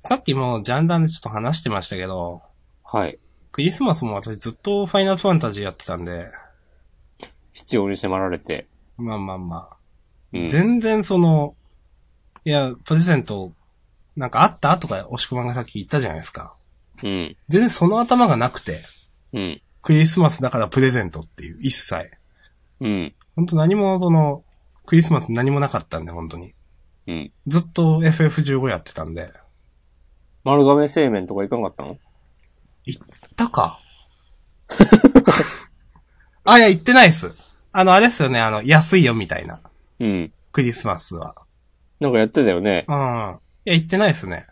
[0.00, 2.42] さっきもジャンダンでちょっと話してましたけど、
[2.82, 3.18] はい。
[3.52, 6.28] クリスマスも私ずっとファイナルファンタジーやってたんで、
[7.52, 8.66] 必要に迫られて。
[8.96, 9.76] まあまあまあ。
[10.32, 10.48] うん。
[10.48, 11.54] 全然その、
[12.44, 13.52] いや、プレゼント、
[14.18, 14.76] なんかあった？
[14.78, 16.54] とか、押し込まんがさっき言ったじゃないですか。
[17.02, 17.36] うん。
[17.48, 18.80] 全然その頭がなくて、
[19.32, 19.62] うん。
[19.80, 22.10] クリスマスだからプレゼントっていう、一切。
[22.80, 23.14] うん。
[23.36, 24.44] 本当何もその、
[24.86, 26.54] クリスマス何もなかったんで、本当に。
[27.06, 27.32] うん。
[27.46, 29.30] ずっと FF15 やってたんで。
[30.44, 31.96] 丸亀製麺とか行かなかったの？
[32.84, 33.06] 行っ
[33.36, 33.78] たか
[36.44, 37.30] あ、いや、行ってないっす。
[37.72, 39.60] あの、あれっすよね、あの、安いよみたいな。
[40.00, 40.32] うん。
[40.52, 41.34] クリスマスは。
[42.00, 42.84] なんかやってたよね。
[42.88, 43.38] うん。
[43.68, 44.46] いや、行ってないっすね。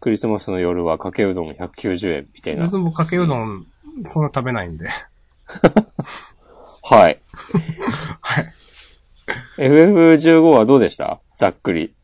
[0.00, 2.78] クリスマスの夜はかけうどん190円みたいな別。
[2.78, 3.66] に僕かけうどん、
[4.06, 4.88] そんな食べないんで。
[6.82, 7.20] はい。
[8.22, 8.52] はい。
[9.58, 11.20] FF15 はどうでした？
[11.36, 11.94] ざっくり。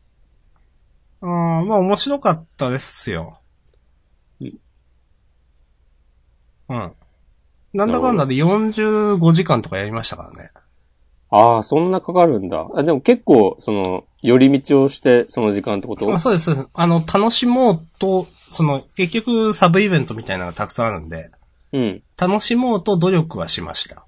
[1.21, 1.27] あー
[1.65, 3.39] まあ面白かったですよ。
[4.39, 4.53] うん
[6.69, 6.93] うん。
[7.73, 10.49] なんだかんだで45時間とかやりましたからね。
[11.31, 12.67] ああ、そんなかかるんだ。
[12.75, 16.13] あでも結構、その、寄り道をして、その時間ってこと？
[16.13, 16.67] あそうです、そうです。
[16.73, 21.31] あの、楽しもうと、その、結局サブイベントみたいなのがたくさんあるんで、
[21.71, 22.03] うん。
[22.19, 24.05] 楽しもうと努力はしました。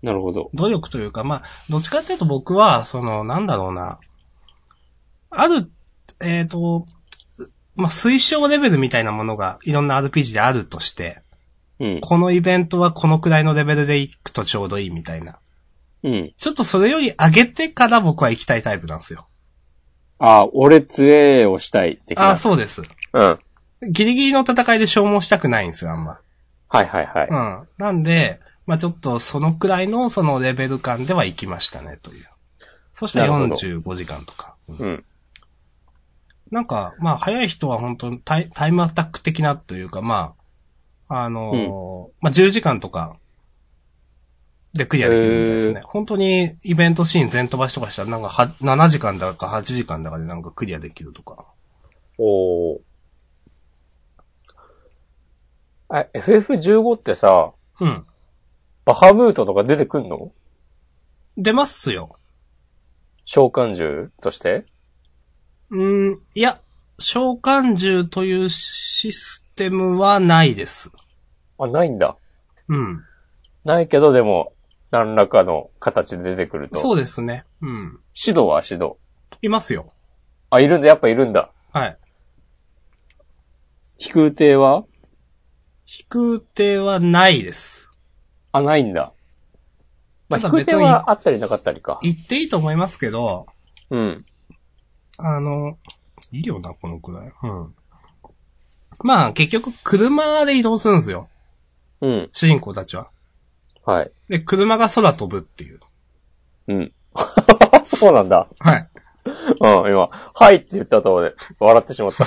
[0.00, 0.50] なるほど。
[0.54, 3.98] 努力というか、まあ、どっちかっていうと僕は、その、なんだろうな。
[5.30, 5.68] ある、
[6.22, 6.86] えっ、と、
[7.74, 11.20] まあ、推奨レベルみたいなものがいろんな RPG であるとして、
[11.80, 12.00] うん。
[12.00, 15.39] このイベントはこのくらいのレベルで行くとちょうどいいみたいな。
[16.02, 16.32] うん。
[16.36, 19.28] ちょっとそれより上げてから僕は行きたいタイプなんですよ。
[20.18, 22.24] ああ、俺強えをしたい、的な。
[22.26, 22.82] ああ、そうです。
[23.12, 23.20] うん。
[23.20, 23.50] はい
[23.88, 26.20] ギリギリの戦いで消耗したくないんですよ、あんま。
[26.68, 27.28] はいはい。
[27.28, 27.68] うん。
[27.78, 32.26] なんで、まあちょっとそのくらいのそのレベル感では行きましたね、という。
[32.92, 34.54] そしたらなるほど45時間とか。
[34.68, 35.04] うんうん。
[36.50, 40.34] なんか、まあ早い人は本当にタイタイムアタック的なというか、ま
[41.08, 43.16] あ、あのーまあ10時間とか
[44.72, 45.80] でクリアできるみたいですね。
[45.84, 51.44] 本当にイベントシーン全飛ばしとかしたらなんかは7時間だか8時間だかでなんかクリアできるとか。
[52.18, 52.78] おー。
[55.88, 58.06] あ、FF15 ってさ、うん。
[58.84, 60.32] バハムートとか出てくんの？
[61.36, 62.16] 出ますよ。
[63.24, 64.66] 召喚獣として？
[65.70, 66.60] うん、いや、
[66.98, 70.92] 召喚獣というシステムはないです。
[71.58, 72.16] あ、ないんだ。
[72.68, 73.04] うん。
[73.64, 74.52] ないけど、でも、
[74.90, 76.76] 何らかの形で出てくると。
[76.80, 77.44] そうですね。
[77.60, 78.00] うん。
[78.14, 78.96] 指導は指導。
[79.42, 79.92] いますよ。
[80.50, 81.52] あ、いるんだ、やっぱいるんだ。
[81.72, 81.98] はい。
[83.98, 84.84] 飛空艇は？
[85.84, 87.90] 飛空艇はないです。
[88.52, 89.12] あ、ないんだ。
[90.28, 92.00] まあ、飛空艇はあったりなかったりか。
[92.02, 93.46] 言っていいと思いますけど、
[93.90, 94.24] うん。
[95.18, 95.78] あの、
[96.32, 97.32] いいよな、このくらい。
[97.42, 97.74] うん。
[99.02, 101.28] まあ、結局、車で移動するんですよ。
[102.00, 102.28] うん。
[102.32, 103.10] 主人公たちは。
[103.84, 104.12] はい。
[104.28, 105.80] で、車が空飛ぶっていう。
[106.68, 106.92] うん。
[107.84, 108.46] そうなんだ。
[108.58, 108.88] はい。
[109.24, 112.24] うん、今、はいって言ったとで笑ってしまった。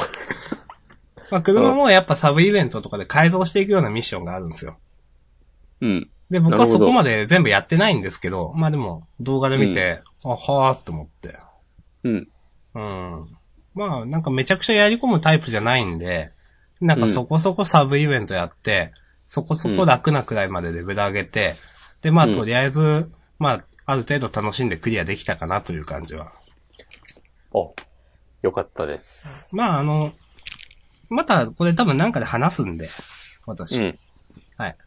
[1.32, 4.78] まあ、車もやっぱサブイベントとかで改造していくようなミッションがあるんですよ。
[5.82, 6.10] うん。
[6.30, 11.38] で、僕はそこまで全部やってないんですけど、まあでも、動画で見て、あ、はーって思って。
[12.04, 12.28] うん。
[12.76, 13.38] うん。
[13.74, 16.32] まあ、なんかめちゃくちゃやり込むタイプじゃないんで、
[16.82, 18.94] なんかそこそこサブイベントやって、
[19.28, 21.56] そこそこ楽なくらいまでレベル上げて、
[22.02, 26.34] で、まあうんとりあえず、まあ、ある程度楽しんでクリアできたかなという感じは。
[27.52, 27.74] お、
[28.42, 29.56] よかったです。
[29.56, 30.12] まああの、
[31.10, 32.90] またこれ多分なんかで話すんで、
[33.46, 33.80] 私。
[33.80, 34.00] うん。
[34.58, 34.78] はい。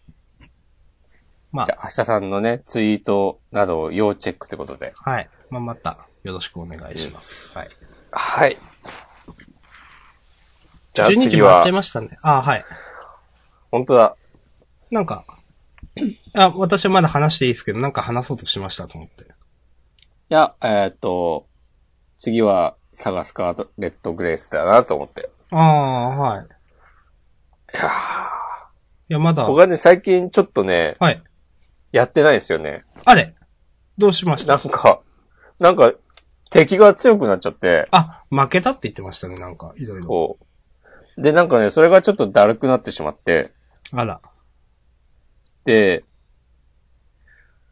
[1.53, 4.93] まあじゃ、あ、明日さんのね、ツイートなどを要チェックってことで。
[4.97, 5.29] はい。
[5.51, 7.57] まあまた、よろしくお願いします。
[7.57, 7.69] はい。
[8.11, 8.59] はい。
[10.95, 12.19] じゃあ12時次は回っちゃい、ましたね。
[12.23, 12.65] あはい。
[13.71, 14.17] 本当だ。
[14.91, 15.25] なんか、
[16.35, 19.25] あ、私はまだ話していいですけど、なんか話そうとしましたと思って。
[19.25, 19.27] い
[20.29, 21.47] や、えーっと、
[22.19, 25.29] 次は、サガスカーレッドグレースだなと思って。
[25.51, 26.47] ああ、はい。
[26.47, 27.91] いや
[29.11, 31.23] いや、まだ、僕はね、最近ちょっとね、はい。
[31.93, 32.85] やってないですよね。
[33.05, 33.35] あれ
[33.99, 34.57] どうしました？
[34.57, 35.01] なんか、
[35.59, 35.93] なんか、
[36.51, 40.39] 敵が強くなっちゃって、あ、負けたって言ってましたね、なんか、いろいろ。
[41.19, 43.53] で、なんかね、それがちょっとだるくなってしまって、
[43.93, 44.21] あら。
[45.67, 46.05] で、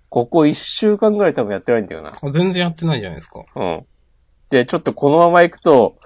[0.08, 2.10] ここ一週間ぐらい多分やってないんだよな。
[2.10, 3.44] あ全然やってないじゃないですか。
[3.56, 3.86] うん。
[4.50, 5.96] で、ちょっとこのまま行くと、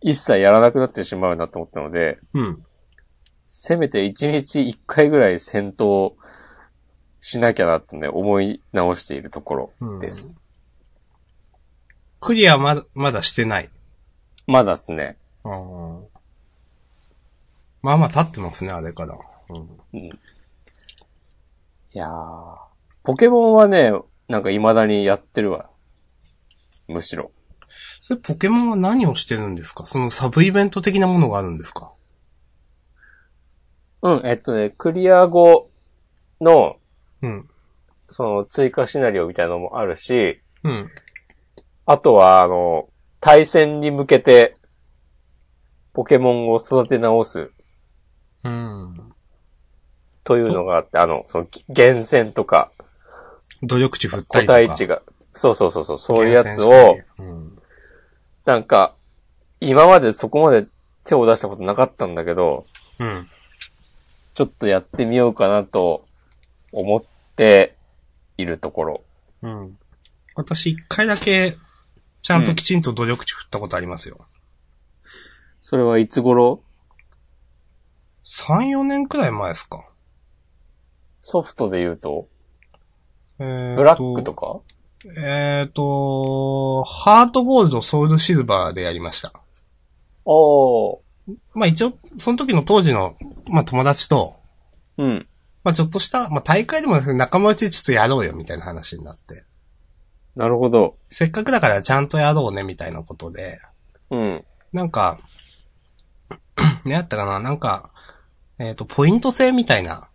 [0.00, 2.64] 一切やらなくなってしまうなと思ったので、うん。
[3.48, 6.14] せめて一日一回ぐらい戦闘
[7.20, 10.40] しなきゃなとね、思い直しているところです。
[12.20, 13.70] クリアまだ、まだしてない。
[14.46, 15.16] まだですね。
[15.44, 16.00] あー
[17.82, 19.18] まあまあ経ってますね、あれから。
[19.92, 20.10] うん。
[21.92, 22.56] いやー、
[23.02, 23.92] ポケモンはね、
[24.28, 25.70] なんか未だにやってるわ。
[26.86, 27.32] むしろ。
[28.02, 29.86] それポケモンは何をしてるんですか？
[29.86, 31.92] そのサブイベント的なものがあるんですか？
[34.02, 35.70] うん、えっとね、クリア後
[36.40, 36.76] の、
[37.22, 37.48] うん。
[38.10, 40.90] その追加シナリオみたいなのもあるし、うん。
[41.86, 42.88] あとは、あの、
[43.20, 44.56] 対戦に向けて、
[45.92, 47.50] ポケモンを育て直す
[48.44, 49.09] うん。
[50.24, 52.70] というのがあって、あの、その、厳選とか、
[53.62, 54.58] 努力値振った個りとか。
[54.58, 55.02] 体値が、
[55.34, 57.58] そうそうそうそう、そういうやつをり、うん。
[58.44, 58.94] なんか、
[59.60, 60.66] 今までそこまで
[61.04, 62.66] 手を出したことなかったんだけど、
[62.98, 63.28] うん。
[64.34, 66.06] ちょっとやってみようかなと
[66.72, 67.02] 思っ
[67.36, 67.76] て
[68.38, 69.04] いるところ。
[69.42, 69.78] うん。
[70.34, 71.56] 私一回だけ、
[72.22, 74.18] ちゃんときちんと努力値振ったことありますよ。
[75.62, 76.62] それはいつ頃
[78.24, 79.89] ？3、4年くらい前ですか。
[81.30, 82.28] ソフトで言うと、
[83.38, 84.60] えーとブラックとか？
[85.16, 89.32] えっ、と、ハートゴールド、ソウルシルバーでやりました。
[90.26, 90.98] おー。
[91.54, 93.16] まあ一応、その時の当時の、
[93.50, 94.34] まあ友達と、
[94.98, 95.26] うん。
[95.64, 99.44] まあちょっとした、まあ大会でもですね仲間内でちょっとやろうよみたいな話になって。
[100.36, 100.98] なるほど。
[101.08, 103.58] せっかくだからちゃんとやろうねみたいなことで、
[104.10, 104.44] うん。
[104.74, 105.18] なんか、
[106.84, 107.40] ねやったかな？
[107.40, 107.90] なんか、
[108.58, 110.09] えっ、と、ポイント制みたいな、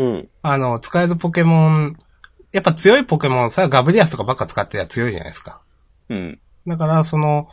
[0.00, 0.28] うん。
[0.42, 1.98] あの、使えるポケモン、
[2.52, 5.60] やっぱ強いポケモン、それはガブリアスとかばっか使ってりゃ強いじゃないですか。
[6.08, 6.40] うん。
[6.66, 7.48] だから、その、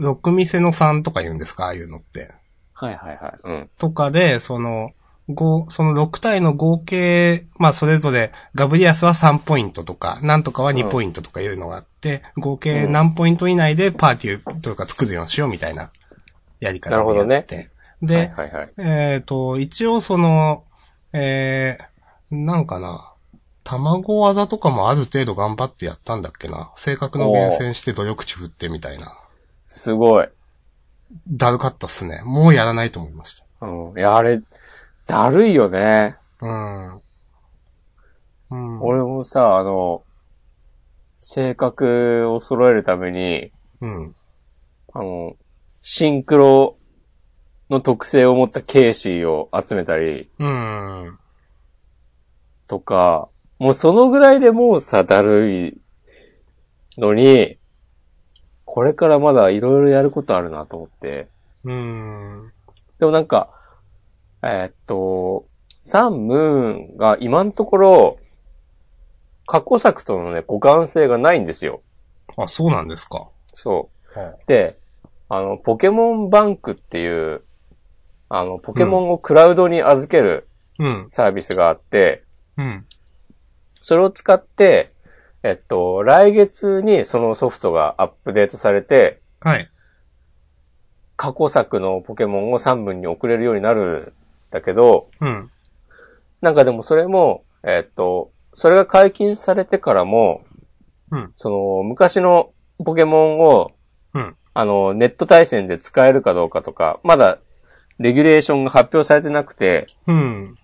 [0.00, 1.66] 6点の3とか言うんですか？
[1.66, 2.30] ああいうのって。
[2.72, 3.38] はいはいはい。
[3.42, 3.70] うん。
[3.78, 4.92] とかで、その、
[5.28, 15.92] 5、その6体の合計、まあそれぞれ、ガブリアスは3ポイントとか、なんとかは2ポイントとかいうのがあって、合計何ポイント以内でパーティーとか作るようにしようみたいな
[16.60, 17.56] やり方をやって。
[17.56, 17.68] なるほ
[18.02, 18.72] で、はいはいはい。
[18.78, 20.64] えっ、と、一応その、
[21.12, 23.12] えー、なんかな、
[23.64, 26.70] 卵技とかもある程度頑張ってやったんだっけな。
[26.76, 29.18] 性格の厳選して努力値振ってみたいな。
[29.68, 30.28] すごい。
[31.28, 32.22] だるかったっすね。
[32.24, 33.66] もうやらないと思いました。
[33.66, 33.98] うん。
[33.98, 34.40] いや、あれ、
[35.06, 36.16] だるいよね。
[36.40, 36.94] うん。
[38.50, 38.82] うん。
[38.82, 40.02] 俺もさ、あの、
[41.16, 44.14] 性格を揃えるために、うん。
[44.94, 45.36] あの、
[45.82, 46.76] シンクロ
[47.70, 51.18] の特性を持ったケーシーを集めたりうん。
[52.66, 55.80] とか、もうそのぐらいでもうさ、だるい
[56.96, 57.58] のに、
[58.64, 61.28] これからまだいろいろやることあるなと思って。
[61.64, 62.52] うん。
[62.98, 63.50] でもなんか、
[64.42, 65.46] えーっと、
[65.82, 68.18] サン・ムーンが今のところ、
[69.46, 71.80] 過去作とのね、互換性がないんですよ。
[72.36, 73.28] あ、そうなんですか。
[73.54, 74.18] そう。
[74.18, 74.78] はで、
[75.30, 77.42] あの、ポケモンバンクっていう、
[78.28, 80.48] あの、ポケモンをクラウドに預ける
[80.78, 81.06] うん。
[81.10, 82.24] サービスがあって、
[82.56, 82.86] うん。
[83.82, 84.92] それを使って、
[85.42, 89.70] えっと、来月にそのソフトがアップデートされて、はい。
[91.16, 94.12] 過去作のポケモンを3分に送れるようになるん
[94.50, 95.50] だけど、うん。
[96.40, 100.44] なんかでもそれも、えっと、それが解禁されてからも、
[101.10, 101.32] うん。
[101.34, 102.52] その、昔の
[102.84, 103.72] ポケモンを、
[104.14, 104.36] うん。
[104.54, 107.38] あの、ネット対戦で使えるかどうかとか、まだ、
[107.98, 110.56] レギュレーションが発表されてなくて、うん。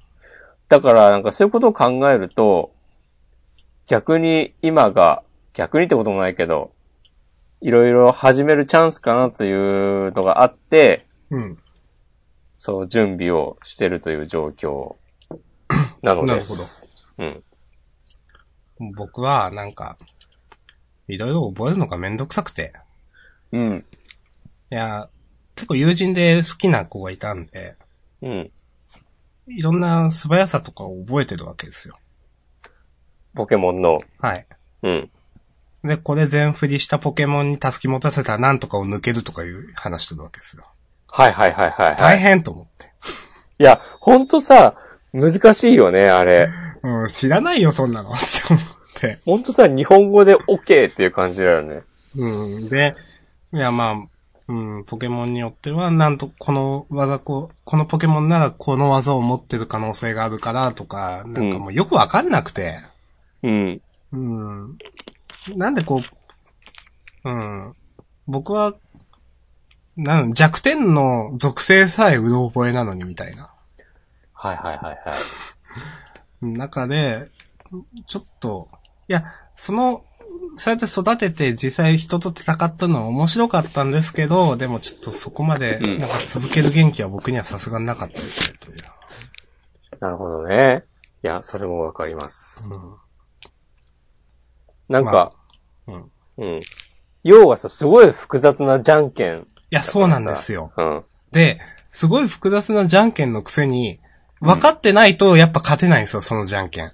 [0.69, 2.73] だからなんかそういうことを考えると、
[3.87, 5.23] 逆に今が、
[5.53, 6.73] 逆にってこともないけど、
[7.61, 11.59] いろいろ始めるチャンスかなというのがあって、うん。
[12.59, 14.97] その準備をしてるという状況
[16.03, 16.89] なのです。
[17.19, 17.43] なるほど。
[18.81, 18.93] うん。
[18.95, 19.97] 僕は、なんか、
[21.09, 22.73] いろいろ覚えるのがめんどくさくて。
[23.53, 23.85] うん。
[24.71, 25.09] いや、
[25.55, 27.77] 結構友人で好きな子がいたんで、
[28.23, 28.51] うん。
[29.47, 31.99] いろんな素早さとかを覚えてるわけですよ。
[33.35, 34.01] ポケモンの。
[34.19, 34.47] はい。
[34.83, 35.11] うん。
[35.85, 40.65] で、これ全振りしたポケモンに助け持たせたらなんとかを抜けるとかいう話してるわけですよ。
[41.09, 41.97] はいはいはいはい、はい。
[41.97, 42.93] 大変と思って。
[43.59, 44.77] いや、ほんとさ、
[45.13, 46.49] 難しいよね、あれ。
[46.83, 48.11] うん、知らないよ、そんなの。
[48.11, 48.63] って思っ
[48.95, 49.19] て。
[49.25, 51.83] ほんとさ、日本語で OK っていう感じだよね。
[52.17, 52.69] うん。
[52.69, 52.97] で、
[53.53, 54.14] いや、まあ、
[54.47, 62.81] うん、ポケモンによっては、なんと、この技こう、このポケモンならこの技を持ってる可能性があるからとか、なんかもうよくわかんなくて、
[63.43, 63.83] うん。
[64.13, 64.79] うん。
[65.57, 66.03] なんでこ
[67.25, 67.75] う、うん。
[68.27, 68.75] 僕は、
[69.97, 73.51] なん弱点の属性さえうろ覚えなのにみたいな。
[74.33, 75.15] はいはいはいは
[76.43, 76.47] い。
[76.59, 77.31] 中で、
[78.07, 78.69] ちょっと、
[79.09, 79.25] いや、
[79.57, 80.05] その、
[80.57, 88.77] そうやって育てて実際人と戦ったのは面白かったんですけど、でもちょっとそこまで、うんなんか続ける元気は僕にはさすがになかったですね、という。
[90.01, 90.85] なるほどね。
[91.23, 92.65] いや、それもわかります。
[92.65, 93.05] うん
[94.89, 95.33] なんか、
[95.87, 96.11] うん。
[96.37, 96.63] うん。
[97.23, 99.39] 要はさ、すごい複雑なじゃんけん。
[99.41, 100.73] いや、そうなんですよ。
[100.77, 101.05] うん。
[101.33, 101.59] で、
[101.91, 104.01] すごい複雑なじゃんけんのくせに、
[104.41, 106.93] 分かってないとやっぱ勝てないんですよ、そのじゃんけん。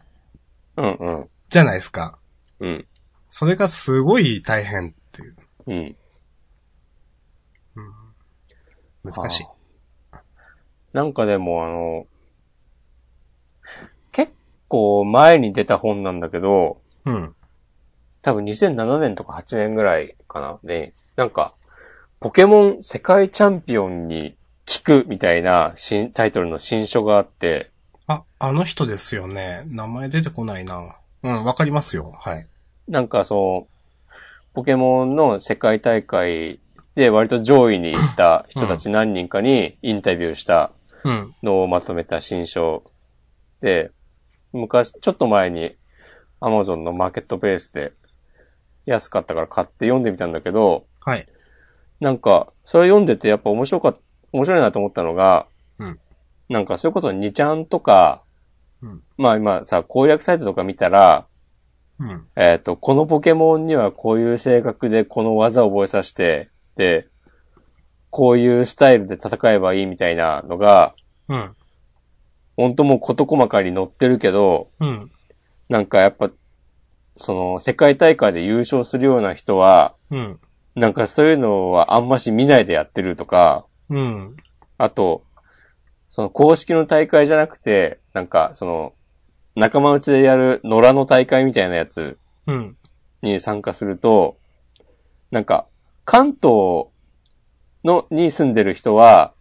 [0.76, 1.28] うんうん。
[1.48, 2.18] じゃないですか。
[2.60, 2.86] うん。
[3.30, 5.36] それがすごい大変っていう。
[5.66, 5.96] うん。
[9.02, 9.46] 難しい。
[10.92, 12.06] なんかでもあの、
[14.12, 14.32] 結
[14.68, 17.34] 構前に出た本なんだけど、うん。
[18.22, 20.58] 多分2007年とか8年ぐらいかな。
[20.64, 21.54] で、なんか、
[22.18, 27.70] ポケモン世界チャンピオンに聞くみたいな新タイトルの新書があって、
[28.06, 29.62] あ、あの人ですよね。
[29.68, 30.98] 名前出てこないな。
[31.22, 32.12] うん、わかりますよ。
[32.20, 32.46] はい。
[32.90, 34.12] なんかそう、
[34.52, 36.58] ポケモンの世界大会
[36.96, 40.72] で割と上位に行った人たち何人かにインタビューした
[41.04, 41.34] うん。
[41.42, 42.82] のをまとめた新書
[43.60, 43.90] で、
[44.52, 45.76] 昔、ちょっと前に、
[46.40, 47.92] Amazon のマーケットベースで
[48.84, 51.26] 安かったから買って読んでみたんだけど、はい。
[52.00, 53.98] なんか、それ読んでてやっぱ面白かっ
[54.32, 55.46] 面白いなと思ったのが、
[55.78, 55.98] うん
[56.48, 58.22] なんかそれこそ2ちゃんとか、
[58.82, 61.26] うんまあ今さ、攻略サイトとか見たら、
[62.00, 62.26] うん。
[62.34, 67.08] えっ、と、このポケモンにはこういう性格でこの技を覚えさせて、で、
[68.08, 70.94] こういうスタイルで戦えばいいみたいなのが、
[71.28, 71.54] うん。
[72.56, 75.10] 本当もう事細かに載ってるけど、うん。
[75.68, 76.30] なんかやっぱ、
[77.16, 80.40] その、世界大会で優勝するような人は、うん。
[80.74, 84.36] なんかそういうのはあんまし見ないでやってるとか、うん。
[84.78, 85.24] あと、
[86.08, 88.94] その公式の大会じゃなくて、なんかその、
[89.54, 92.76] 仲間内でやる野良の大会みたいなやつうん。
[93.22, 94.38] に参加すると、
[95.30, 95.66] なんか、
[96.04, 96.86] 関東
[97.84, 99.32] の、に住んでる人は、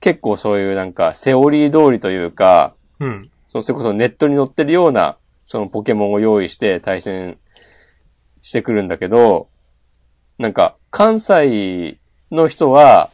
[0.00, 3.30] 結構そういうなんか、セオリー通りというか、うん。
[3.46, 5.16] そのそれこそネットに載ってるような、
[5.46, 7.38] そのポケモンを用意して対戦
[8.42, 9.48] してくるんだけど、
[10.38, 11.98] なんか、関西
[12.30, 13.10] の人は、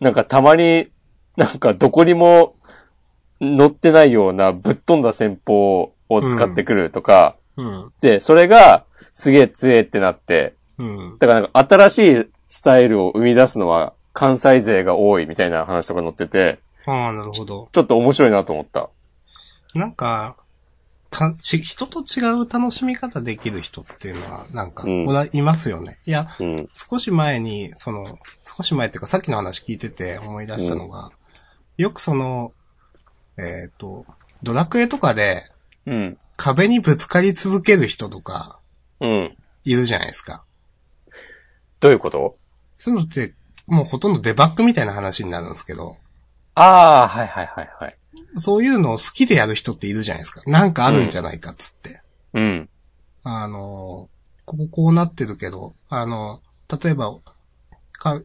[0.00, 0.88] なんかたまに、
[1.36, 2.56] なんかどこにも
[3.40, 7.92] 載ってないようなぶっ飛んだ戦法を使ってくるとか、うん。
[8.00, 11.18] で、それがすげえ強えってなって、うん。
[11.18, 17.68] だからなんか新しいスタイルを生み出すのは関西勢が多いみたいな話とか載ってて、ああ、なるほど。
[17.72, 18.90] ちょっと面白いなと思った。
[19.74, 20.36] なんか、
[21.10, 25.96] た、ち、人と違う楽しみ方できる人っていうのは、なんか、うんいますよね。
[26.06, 26.68] いや、うん。
[26.72, 31.10] 少し前に、その、少し前っていうかさっきの話聞いてて思い出したのが、
[31.76, 32.52] よくその、
[33.38, 34.04] えっ、と、
[34.42, 35.42] ドラクエとかで
[35.86, 36.18] うん。
[36.36, 38.58] 壁にぶつかり続ける人とか
[39.00, 39.36] うん。
[39.64, 40.44] いるじゃないですか。
[41.80, 42.36] どういうこと？
[42.76, 43.34] そういうのって、
[43.66, 45.96] もうほとんどデバッグみたいな話になるんですけど、
[46.54, 47.96] ああ、はいはいはいはい。
[48.36, 50.42] そういうのを好きでやる人っているじゃないですか。
[50.46, 52.00] なんかあるんじゃないかっつって。
[52.34, 52.68] うん。
[53.22, 54.08] あの、
[54.44, 56.40] こここうなってるけど、あの、
[56.82, 57.16] 例えば、
[57.92, 58.20] か、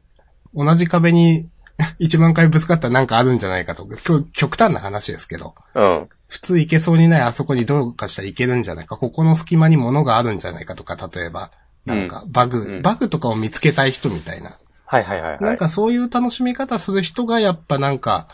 [0.53, 1.49] 同じ壁に
[1.99, 3.87] 1万回ぶつかったらなんかあるんじゃないかと
[4.33, 6.09] 極端な話ですけど、うん。
[6.27, 11.51] 普通行けそうにないあそこにどうかしたらいけるんじゃないか、ここの隙間に物があるんじゃないかとか、例えば、
[11.85, 14.57] なんかバグ、うんバグとかを見つけたい人みたいな。
[14.85, 15.41] はいはいはいはい。
[15.41, 18.27] なんかそういう楽しみ方する人がやっぱなんか、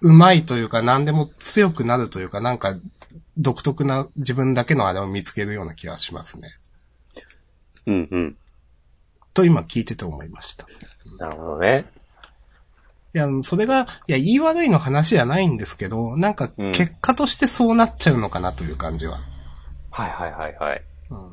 [0.00, 2.74] うまいというか何でも強くなるというか、なんか
[3.36, 6.48] 独特な自分だけのあれを見つけるような気がしますね。
[7.86, 8.36] うんうん。
[9.34, 10.66] と今聞いてて思いました。
[11.18, 11.86] なるほどね。
[13.14, 19.20] いや、それが、いや、言い悪いの話じゃないんですけど、なんかうん結果としてそうなっちゃうのかなという感じは。
[19.90, 20.82] はいはいはいはい。
[21.10, 21.32] うん。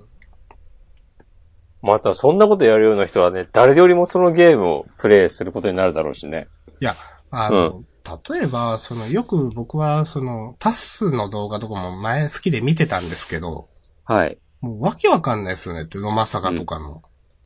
[1.82, 6.50] またそんなことやるような人はね、誰よりもそのゲームをプレイすることになるだろうしね。
[6.82, 6.94] いや、
[7.32, 7.84] あの、
[8.32, 13.70] 例えば、その、よく僕は、その、タスの動画とかも前好きで見てたんですけど、
[14.04, 14.38] はい。
[14.62, 17.04] もうわけわかんないですよねって、ロマサガとかの。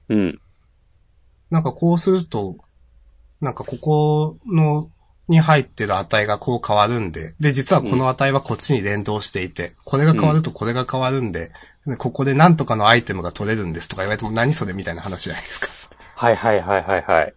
[0.10, 0.40] うん。
[1.52, 2.56] なんかこうすると、
[3.44, 4.89] なんかここの、
[5.28, 11.52] に入ってる値がこう変わるんで、で、実はこの値はこっちに連動していて、これが変わるとこれが変わるんで、
[11.86, 15.68] でここでなんとかのアイテムが取れるんですとか言われても何それみたいな話じゃないですか。
[16.16, 17.34] はいはいはいはいはい。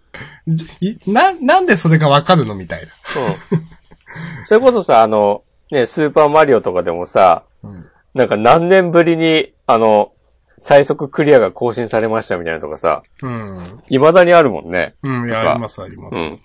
[1.06, 2.88] な、なんでそれがわかるのみたいうん。
[4.46, 7.70] それこそさ、あの、ね、スーパーマリオとかでもさ、な。
[7.70, 7.90] うん。
[8.14, 10.12] なんか何年ぶりに、あの、
[10.66, 13.82] 最速クリアが更新されましたみたいなとかさ、うん。
[13.88, 14.96] 未だにあるもんね。
[15.00, 16.18] うん、いや、あります、あります。
[16.18, 16.40] うん。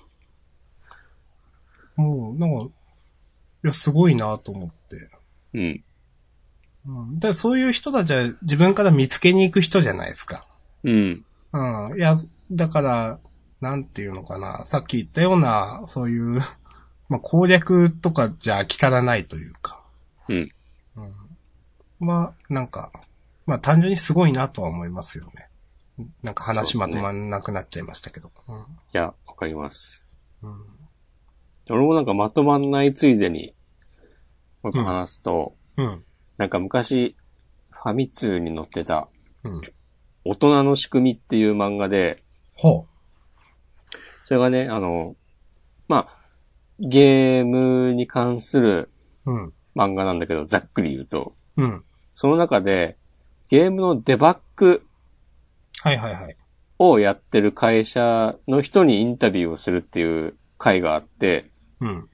[1.95, 2.69] もう、なんか、い
[3.63, 5.09] や、すごいなと思って。
[5.55, 5.83] うん。
[6.85, 7.19] うん。
[7.19, 10.45] だそういう人たちは自分から見つけに行く人じゃないですか。
[10.83, 11.25] うん。
[11.53, 11.97] うん。
[11.97, 12.15] いや、
[12.51, 13.19] だから、
[13.59, 14.67] なんていうのかな。
[14.67, 16.41] さっき言ったような、そういう、
[17.09, 19.81] まあ、攻略とかじゃ飽き足らないというか。
[20.29, 20.51] うん。
[21.99, 22.07] うん。
[22.07, 22.91] は、なんか、
[23.51, 25.49] まあ、単純にすごいなとは思いますよね。
[26.23, 28.27] なんか話まとまんなくなっちゃいましたけど。
[28.27, 28.31] い
[28.93, 30.07] や、わかります。
[30.41, 30.51] うん。
[30.51, 30.57] うん。
[31.69, 33.53] 俺もなんかまとまんないついでに、
[34.63, 36.05] もう一個話すと、うん。
[36.37, 37.17] なんか昔、
[37.71, 39.09] ファミ通に載ってた、
[39.43, 39.61] うん。
[40.23, 42.23] 大人の仕組みっていう漫画で、
[42.55, 42.87] ほ
[44.23, 45.17] それがね、あの、
[45.89, 46.17] まあ、
[46.79, 48.89] ゲームに関する
[49.25, 49.31] う。
[49.33, 49.53] うん。
[49.75, 51.83] 漫画なんだけど、ざっくり言うと、うん。
[52.15, 52.97] その中で、
[53.51, 54.81] ゲームのデバッグ
[55.81, 56.37] はいはいはい。
[56.79, 62.09] をやってる会社の人にインタビューをするっていう回があって、うん。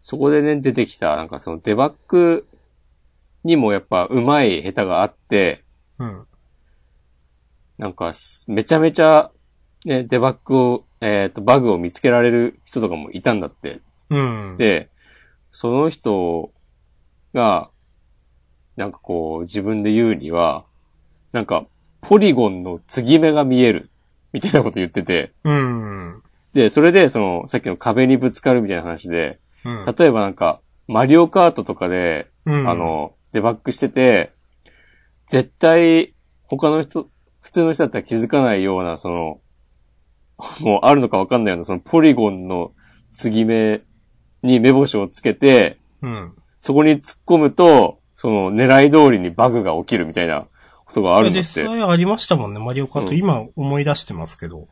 [0.00, 2.48] そこでね、出てきた、なんかそのデバッグ
[3.44, 5.62] にもやっぱ上手い下手があって、
[5.98, 6.26] うん。
[7.76, 9.30] なんかす、めちゃめちゃ、
[9.84, 13.82] ね、デバッグを、えっ、と、バグを見つけられる人とかもいたんだって。
[14.08, 14.56] うん。
[14.56, 14.88] で、
[15.50, 16.50] その人
[17.34, 17.71] が、
[18.76, 20.64] なんかこう、自分で言うには、
[21.32, 21.66] なんか、
[22.00, 23.90] ポリゴンの継ぎ目が見える、
[24.32, 26.22] みたいなこと言ってて、うん。
[26.52, 29.94] で、それで、その、さっきの壁にぶつかるみたいな話で、うん。
[29.96, 34.32] 例えばなんか、マリオカートとかで、うんあ、の、デバッグしてて、
[35.26, 36.14] 絶対、
[36.44, 37.08] 他の人、
[37.40, 39.40] 普通の人だったら気づかないような、その、
[40.60, 42.72] もうあるのかわかんないような、そのポリゴンの
[43.14, 43.82] 継ぎ目
[44.42, 46.36] に目星をつけて、うん。
[46.58, 50.46] そこに突っ込むと、その狙い通りにバグが起きるみたいな
[50.84, 51.66] ことがあるんだっ実て。
[51.66, 53.08] 際ありましたもんね、マリオカート。
[53.08, 54.68] うん今思い出してますけど。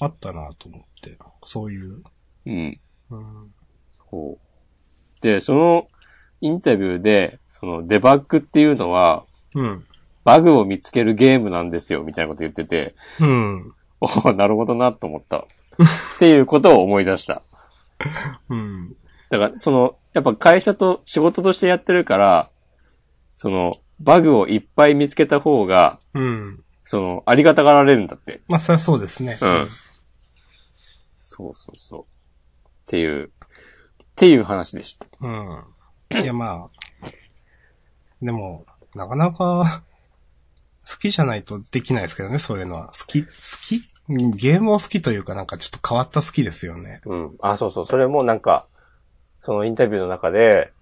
[0.00, 1.16] あったなと思って。
[1.44, 2.02] そういう。
[2.46, 2.80] うん。
[3.10, 3.54] うん。
[4.10, 5.22] そう。
[5.22, 5.86] で、その
[6.40, 9.24] インタビューで、そのデバッグっていうのは、
[9.54, 9.84] うん。
[10.24, 13.72] バグを見つけるゲームなんですよ、みたいなこと言ってて、うん。
[14.02, 15.38] おーなるほどなと思った。
[15.38, 15.44] っ
[16.18, 17.42] ていうことを思い出した。
[18.50, 18.96] うん。
[19.30, 22.49] だから、その、やっぱ会社と仕事としてやってるから、
[23.40, 26.62] その、バグをいっぱい見つけた方が、うん。
[26.84, 28.42] その、ありがたがられるんだって。
[28.48, 29.38] まあ、そりゃそうですね。
[29.40, 29.66] うん。
[31.22, 32.02] そうそうそう。
[32.02, 32.04] っ
[32.84, 33.30] ていう、っ
[34.14, 35.06] ていう話でした。
[35.22, 36.22] うん。
[36.22, 36.68] いや、ま
[37.02, 37.08] あ。
[38.20, 39.84] でも、なかなか、
[40.86, 42.88] 好きじゃないとできないですけどね、そういうのは。
[42.88, 43.28] 好き好
[43.62, 43.80] き？
[44.10, 47.00] うんゲームを好きというかなんかちょっと変わった好きですよね。
[47.06, 47.36] うん。
[47.40, 47.86] あ、そうそう。
[47.86, 48.66] それもなんか、
[49.40, 50.74] そのインタビューの中で、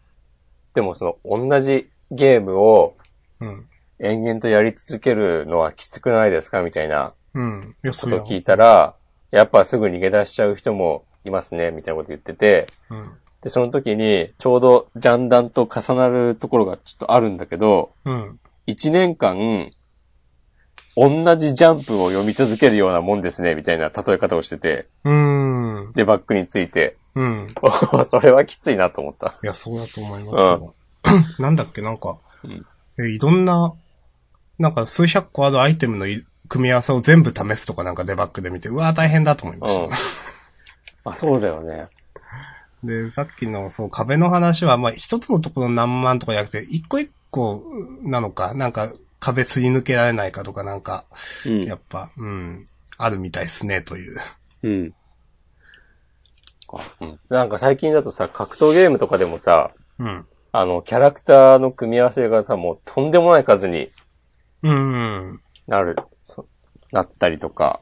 [0.74, 2.96] でもその、同じゲームを
[3.40, 3.66] うん。
[4.00, 6.62] 延々とやり続けるのはきつくないですか？
[6.62, 7.76] みたいなうん。
[7.82, 8.18] よそよ。
[8.18, 8.94] ことを聞いたら、
[9.30, 13.18] やっぱすぐ逃げ出しちゃう人もいますね、みたいなこと言ってて、うん。
[13.42, 18.40] で、その時に、ちょうどジャンダンと重なるところがちょっとあるんだけど、うん。
[18.66, 19.70] 一年間、
[20.96, 25.92] 同じジャンプを読み続けるようなもんですね、みたいな例え方をしてて、うん。
[25.94, 27.54] デバッグについて、うん。
[28.06, 29.34] それはきついなと思った。
[29.42, 30.74] いや、そうだと思いますよ。
[31.38, 32.66] なんだっけ、なんか、うん
[33.00, 33.74] えいろんな、
[34.58, 39.82] なんか数百個あるアイテムのい組み合わせを全部試すとかなんかデバッグで見て、うわー大変だと思いました。
[39.82, 39.90] うん。
[41.12, 41.88] あ、そうだよね。
[42.82, 47.62] で、さっきの、そう、壁の話は、まあ、一つのところ何万とかじゃなくて、一個一個
[48.02, 51.04] なのか、なんか、壁すり抜けられないかとか、なんか、
[51.46, 51.64] うん。
[51.64, 54.16] やっぱ、うん、あるみたいですね、という。
[54.62, 54.94] うん。
[56.72, 57.20] あうん。
[57.28, 60.26] なんか最近だとさ、格闘ゲームとかでもさ、うん。
[60.52, 63.90] あの、キャラクターの組み合わせがさ、もうとんでもない数に
[64.62, 64.96] うん、う
[65.34, 65.40] ん。
[65.66, 66.46] なる、そ
[66.90, 67.80] なったりとか。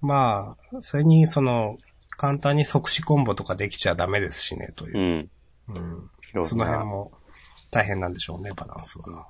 [0.00, 1.76] まあ、それに、その、
[2.16, 5.30] 簡単に即死コンボとかできちゃダメですしね、という
[5.68, 5.72] う。
[5.72, 5.76] ん。
[6.34, 6.44] うん。
[6.44, 7.10] その辺も
[7.70, 9.28] 大変なんでしょうね、バランスは。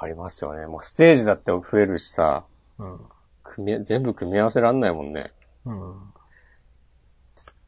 [0.00, 0.66] ありますよね。
[0.66, 2.44] もうステージだって増えるしさ、
[2.78, 2.98] うん。
[3.42, 5.32] 組み、全部組み合わせらんないもんね。
[5.64, 5.90] うん。
[5.90, 6.12] うん。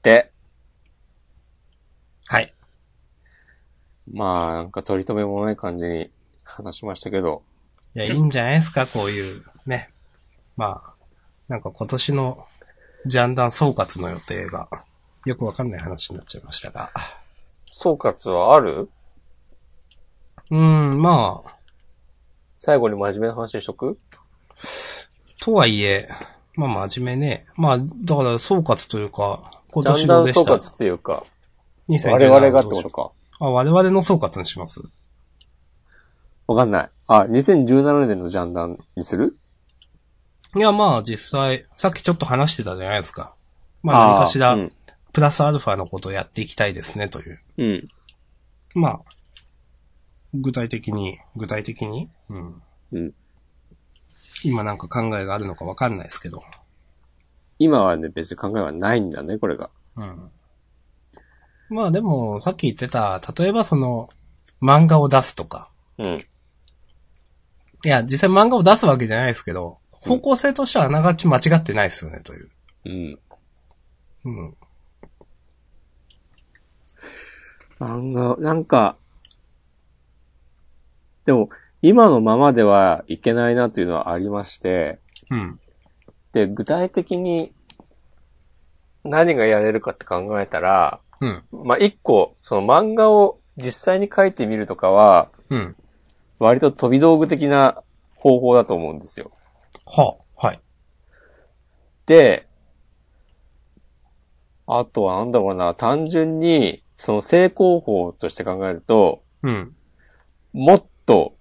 [0.03, 0.33] で、
[2.27, 2.55] はい。
[4.13, 6.11] まあ、なんか取り留めもない感じに
[6.45, 7.43] 話しましたけど。
[7.95, 9.91] いや、いいんじゃないですか、こういう、ね。
[10.57, 10.95] まあ、
[11.49, 12.47] なんか今年の
[13.07, 14.69] ジャンダン総括の予定が、
[15.25, 16.91] よくわかんない話になっちゃいましたが。
[17.73, 18.89] 総括はある？
[20.51, 21.57] うん、まあ、
[22.59, 23.99] 最後に真面目な話にしとく？
[25.41, 26.09] とはいえ、
[26.57, 27.47] まあ真面目ね。
[27.57, 30.43] まあ、だから総括というか、今年のでした？
[30.43, 31.25] ンダン総括っていうか、
[31.89, 33.11] 2017我々がってことか。
[33.41, 34.81] あ、我々の総括にします？
[36.47, 36.91] わかんない。
[37.07, 39.37] あ、2017年のジャンダンにする？
[40.57, 43.35] いや、まあ実際、さっきちょっと話してたじゃないですか。
[43.83, 44.57] まあ何かしら
[45.13, 47.39] プラスアルファのことをやっていきたいですね、という。
[47.59, 47.89] うん。
[48.75, 49.01] まあ、
[50.35, 52.11] 具体的に、具体的に？
[52.29, 52.63] うん。
[52.93, 53.15] うん。
[54.45, 56.43] 今なんか考えがあるのかわかんないですけど。
[57.59, 59.71] 今はね、別に考えはないんだね、これが。
[59.97, 60.33] うん。
[61.71, 64.09] まあでも、さっき言ってた、例えばその、
[64.61, 65.71] 漫画を出すとか。
[65.99, 66.27] うん。
[67.85, 72.51] いや、実際漫画を出すわけじゃないですけど、方向性としてはあながち間違ってないですよね、という。
[72.87, 73.19] うん。
[74.25, 74.57] うん。
[77.79, 78.97] 漫画、なんか、
[81.25, 81.49] でも、
[81.83, 84.99] 今のままではいけないなというのはありまして、
[85.31, 85.61] うん。
[86.33, 87.53] で、具体的に
[89.05, 91.45] 何がやれるかって考えたら、うん。
[91.53, 95.77] まあ、一個、その漫画を実際に書いてみるとかは、うん。
[96.39, 97.83] 割と飛び道具的な
[98.17, 99.31] 方法だと思うんですよ。
[99.87, 100.61] はあ、はい。
[102.07, 102.49] で、
[104.67, 109.75] あとはなんだろうな、単純に、その成功法として考えると、うん。
[110.53, 111.37] もっと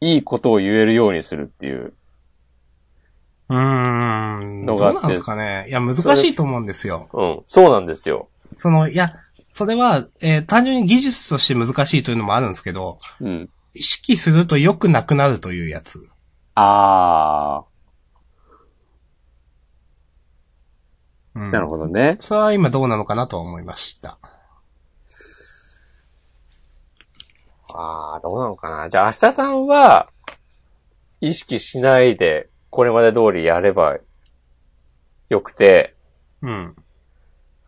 [0.00, 1.94] いいことを言えるようにするっていう。
[3.48, 4.66] うーん。
[4.66, 5.66] どうのがあってなんですかね。
[5.68, 7.08] いや、難しいと思うんですよ。
[7.12, 7.42] うん。
[7.46, 8.28] そうなんですよ。
[8.58, 9.14] その、いや、
[9.50, 13.48] それは、えー単純に技術として難しいというのもあるんですけど、うん。
[13.72, 16.10] 意識すると良くなくなるというやつ。
[16.56, 17.64] あ
[21.36, 21.52] うんー。
[21.52, 22.16] なるほどね。
[22.18, 24.18] それは今どうなのかなとは思いました。
[27.72, 28.88] あー、どうなのかな。
[28.88, 30.08] じゃあ、明日さんは、
[31.20, 33.98] 意識しないで、これまで通りやれば
[35.28, 35.94] よくて、
[36.42, 36.74] うん。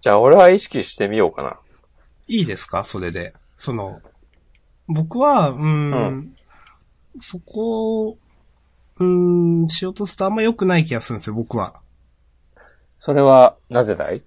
[0.01, 1.59] じゃあ俺は意識してみようかな。
[2.27, 2.85] いいですか？
[2.85, 3.35] それで。
[3.57, 4.01] その、
[4.87, 6.37] 僕は、うーん、うん
[7.19, 8.19] そこを、
[8.99, 11.81] うーん、しようとするとあんま良くない気がするんですよ、僕は。
[12.99, 14.23] それは、なぜだい？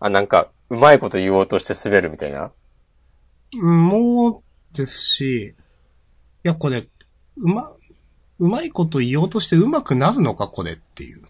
[0.00, 2.50] あ、なんか、うまいこと言おうとして滑るみたいな？
[3.56, 4.42] うん、も
[4.72, 5.54] うですし、い
[6.42, 6.88] や、これ、
[7.36, 7.70] うま、
[8.38, 11.22] うまいこと言おうとしてうまくなるのか、これっていう。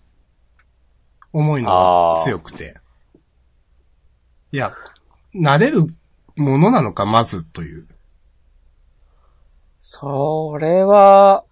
[1.35, 2.77] 思いのが強くて。
[4.53, 4.73] いや、
[5.35, 5.83] なれる
[6.37, 7.89] ものなのか、まずという。
[9.81, 11.45] それは、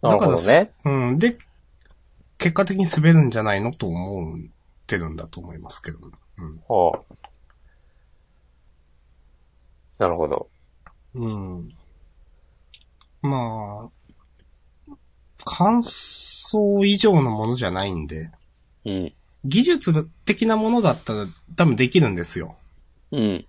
[0.00, 0.72] なるほどね。
[0.84, 1.18] うん。
[1.18, 1.36] で、
[2.38, 4.40] 結果的に滑るんじゃないのと思っ
[4.86, 5.98] てるんだと思いますけど。
[6.38, 6.58] うん。
[6.60, 7.14] ほう
[9.98, 10.48] なるほど。
[11.14, 11.68] うん。
[13.20, 13.97] まあ、
[15.48, 18.30] 感想以上のものじゃないんで、
[18.84, 19.12] うん。
[19.44, 21.26] 技術的なものだったら
[21.56, 22.56] 多分できるんですよ。
[23.12, 23.46] うん。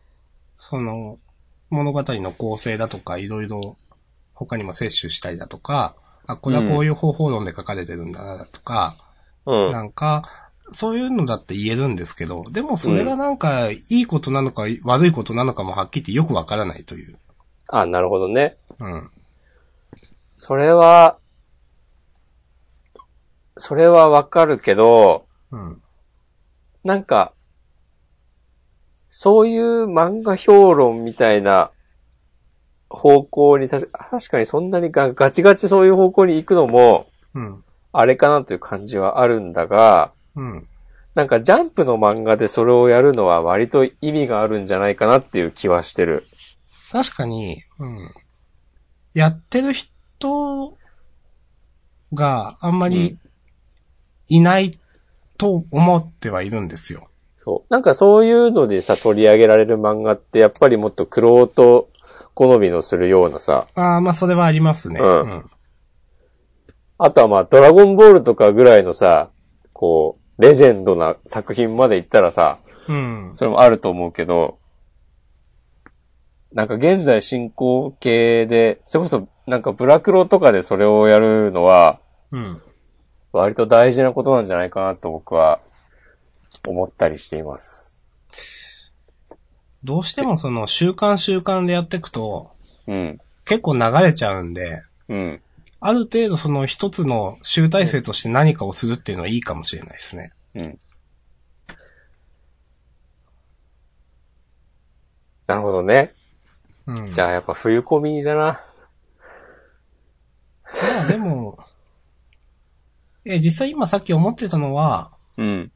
[0.55, 1.17] その、
[1.69, 3.77] 物語の構成だとか、いろいろ
[4.33, 5.95] 他にも摂取したりだとか、
[6.25, 8.95] あ、これはこういう方法論で書かれてるんだなだとか、
[9.45, 9.71] うん。
[9.71, 10.21] なんか、
[10.71, 17.17] そういうのだって言えるんですけど、でもそれがなんか、いいことなのか悪いことなのかもはっきり言ってよくわからないという。
[17.67, 18.57] あ、なるほどね。
[18.79, 19.09] うん。
[20.37, 21.17] それは、
[23.59, 25.81] それはわかるけど、うん。
[26.83, 27.33] なんか、
[29.09, 31.71] そういう漫画評論みたいな
[32.89, 33.89] 方向に確
[34.29, 37.63] かにそんなにガガチガチそういう方向に行くのも、うん。
[37.91, 40.67] あれかなという感じはあるんだが、うん。
[41.15, 46.25] なんかジャンプの漫画でそれをやるのは割と意味があるんじゃないかなっていう気はしてる。
[46.91, 48.09] 確かに、うん。
[49.13, 50.77] やってる人
[52.13, 53.17] があんまり
[54.29, 54.79] いない
[55.37, 57.09] と思ってはいるんですよ。
[57.37, 57.73] そう。
[57.73, 61.89] なんかそういうのでさ、取り上げられる漫画ってやっぱりもっとクロート
[62.33, 64.99] 好みのするようなさ、ああ、まあそれはありますね。
[64.99, 65.43] うんうん。
[66.97, 69.29] あとはまあドラゴンボールとかぐらいのさ、
[69.73, 73.31] こう、レジェンドな作品まで行ったらさ、うん。
[73.35, 74.59] それもあると思うけど、
[76.51, 81.99] なんか現在進行形で、それこそなんかブラクロとかでそれをやるのは、
[82.31, 82.61] うん。
[83.31, 85.59] 割と大事なことなんじゃないかなと僕は
[86.67, 88.03] 思ったりしています。
[89.83, 92.51] どうしてもその習慣習慣でやっていくと、
[92.87, 93.19] うん。
[93.45, 95.41] 結構流れちゃうんで、うん。
[95.79, 100.33] ある程度その一つの集大成として何かをするっていうのはいいかもしれないですね。
[100.55, 100.79] うん。
[105.47, 106.13] なるほどね。
[106.85, 107.13] うん。
[107.13, 108.61] じゃあやっぱ冬込みだな。
[110.65, 111.57] まあでも、
[113.29, 115.71] え、実際今さっき思ってたのは、うん。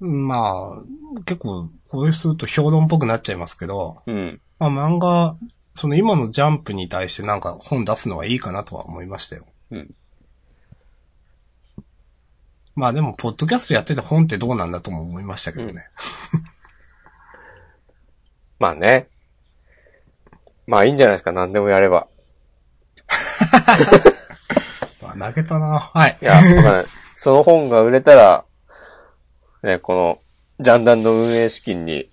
[0.00, 4.40] うんまあ、結構、こうすると評論っぽくなっちゃいますけど、うん。
[4.58, 5.36] まあ漫画、
[5.72, 9.46] その今のジャンプに対してなんか本出すのはいいかなとは思いましたよ。
[9.70, 9.94] うん。
[12.74, 15.86] まあでも、ポッドキャストやってて本ってどうなんだとも思いましたけどね。
[18.58, 19.08] まあね。
[20.66, 22.06] まあいいんじゃないですか、何でもやれば。
[25.20, 26.24] まあ、投げたなはいい。
[26.24, 26.84] や、わかんない。
[27.16, 28.44] その本が売れたら、
[29.62, 30.18] ね、この、
[30.58, 32.10] ジャンダンの運営資金に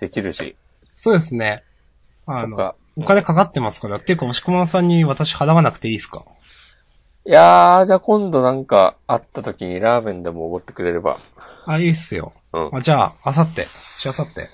[0.00, 0.56] できるし、
[0.94, 1.62] そうですね。
[2.26, 3.96] あのお金かかってますから。
[3.96, 6.24] っていうか、押し込まんさんに私払わなくていいですか？
[7.26, 11.18] いやー、じゃあ今度なんか会った時にラーメンでもおごってくれれば。
[11.66, 12.32] あ、いいっすよ。
[12.52, 12.70] うん。
[12.76, 13.64] あじゃあ、あさって。
[13.64, 14.48] しあさって。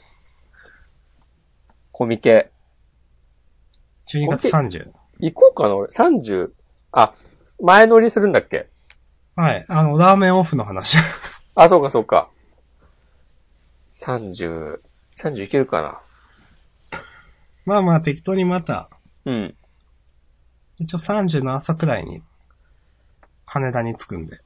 [1.93, 2.51] コミケ。
[4.13, 4.91] 12月30。
[5.21, 5.89] 行こうかな、俺。
[5.91, 6.51] 30。
[6.93, 7.15] あ、
[7.63, 8.69] 前乗りするんだっけ？
[9.37, 9.65] はい。
[9.69, 10.99] あの、ラーメンオフの話。
[11.55, 12.29] あ、そうかそうか。
[13.95, 14.81] 30、
[15.17, 16.01] 30いけるかな？
[17.65, 18.91] まあまあ、適当にまた、
[19.25, 19.55] うん。
[20.79, 22.21] 一応30の朝くらいに、
[23.47, 24.39] 羽田に着くんで。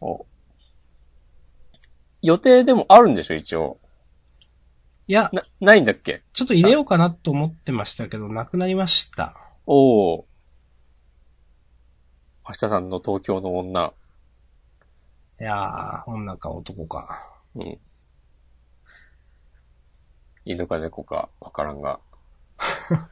[0.00, 0.26] お
[2.22, 3.78] 予定でもあるんでしょ、一応？
[5.06, 6.22] いや、な、ないんだっけ？
[6.32, 9.36] ちょっと入れようかなと思ってましたけど、なくなりました。
[9.64, 10.27] おお。
[12.48, 13.92] 明日さんの東京の女。
[15.40, 17.38] いやー、女か男か。
[17.54, 17.78] うん。
[20.44, 22.00] 犬か猫かわからんが。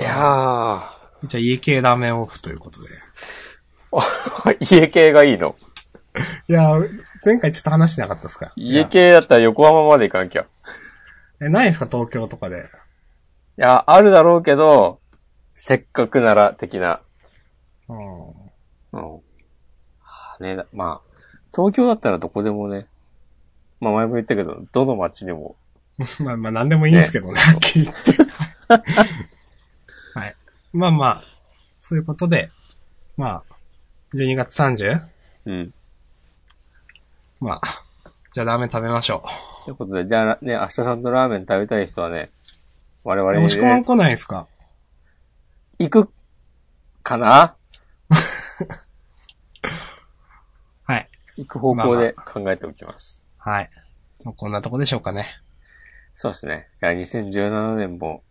[0.00, 0.90] いや
[1.24, 2.88] じゃあ家系ラーメンオフということで。
[3.90, 5.56] ー、 家系がいいの？
[6.48, 8.52] いやー、前回ちょっと話してなかったですか？
[8.56, 10.42] 家系だったら横浜まで行かなきゃ。
[10.42, 10.46] い
[11.40, 11.86] え、ないですか？
[11.90, 12.62] 東京とかで。
[13.56, 15.00] や、あるだろうけど、
[15.54, 17.00] せっかくなら的な。
[18.92, 18.98] うん。
[18.98, 19.14] うん。
[19.14, 21.08] はあね、だまあ、
[21.54, 22.86] 東京だったらどこでもね、
[23.80, 25.56] まあ前も言ったけど、どの街にも、
[26.20, 28.12] まあまあ何でもいいんですけどね、はっきり言って。
[30.18, 30.36] はい。
[30.72, 31.24] まあまあ、
[31.80, 32.50] そういうことで、
[33.16, 33.54] まあ、
[34.14, 35.00] 12月 30?
[35.46, 35.74] うん。
[37.40, 37.82] まあ、
[38.32, 39.24] じゃあラーメン食べましょ
[39.64, 42.30] ということで、じゃあね、明日さんとラーメン食べたい人はね、
[43.04, 43.34] 我々う。
[43.36, 44.46] に、もし込まんね、来ないですか？
[45.78, 46.12] 行く
[47.02, 47.56] かな？
[50.84, 51.08] はい。
[51.36, 53.24] 行く方向で考えておきます。
[53.38, 53.70] はい。
[54.24, 55.26] もうこんなとこでしょうかね。
[56.14, 56.68] そうですね。
[56.80, 58.22] じゃあ2017年も、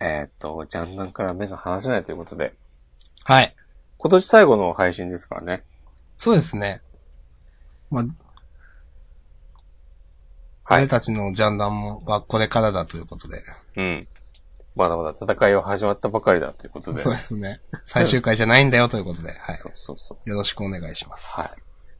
[0.00, 2.54] えーっと、ジャンダンから目が離せないということで、
[3.24, 3.54] はい。
[3.98, 5.64] 今年最後の配信ですからね。
[6.16, 6.80] そうですね。
[7.90, 8.08] まあ、は
[10.78, 13.42] い俺たちのジャンダンもはこれからだということで。
[13.76, 14.08] うん。
[14.74, 17.00] まだまだ戦いは始まったばかりだということで。
[17.00, 17.60] そうですね。
[17.84, 19.28] 最終回じゃないんだよということで。
[19.38, 19.56] はい。
[19.56, 20.28] そうそうそう。
[20.28, 21.26] よろしくお願いします。
[21.40, 21.48] はい。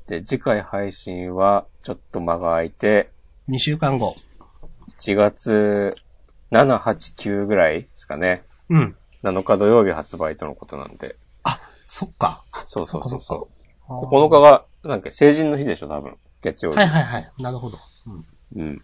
[0.09, 3.11] で、次回配信は、ちょっと間が空いて、
[3.49, 4.17] 2週間後。
[4.99, 5.91] 1月
[6.51, 8.45] 7、8、9ぐらいですかね。
[8.69, 8.97] うん。
[9.23, 11.17] 7日土曜日発売とのことなんで。
[11.87, 12.43] そっか。
[12.65, 13.49] そうそうそうそっかそう。
[13.87, 16.17] そっか9日が、なんか成人の日でしょ、多分。
[16.43, 16.79] 月曜日。
[16.79, 17.33] はいはいはい。
[17.39, 17.79] なるほど。
[18.07, 18.27] うん。
[18.57, 18.83] うん。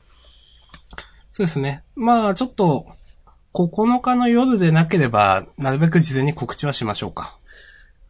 [1.32, 1.84] そうですね。
[1.94, 2.86] まあ、ちょっと、
[3.52, 7.38] 9日の夜でなければ、なるべく事前に告知はしましょうか。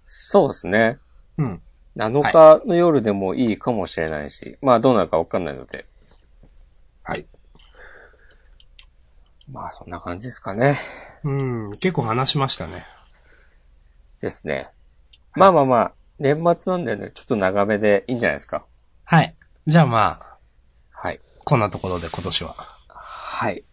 [0.07, 0.99] そうですね。
[1.39, 1.63] うん。
[1.97, 5.87] 7日の夜でもいいかもしれないし、まあどうなるかわかんないので。
[7.03, 7.27] はい。
[9.51, 10.79] まあそんな感じですかね。
[11.25, 11.71] うん。
[11.73, 12.85] 結構話しましたね。
[14.21, 14.69] ですね。
[15.35, 18.65] まあまあまあ、年末なんでね、ちょっと長めでいいんじゃないですか。
[19.05, 19.35] はい。
[19.67, 20.39] じゃあまあ、
[20.91, 21.21] はい。
[21.45, 22.55] こんなところで今年は。
[22.89, 23.65] はい。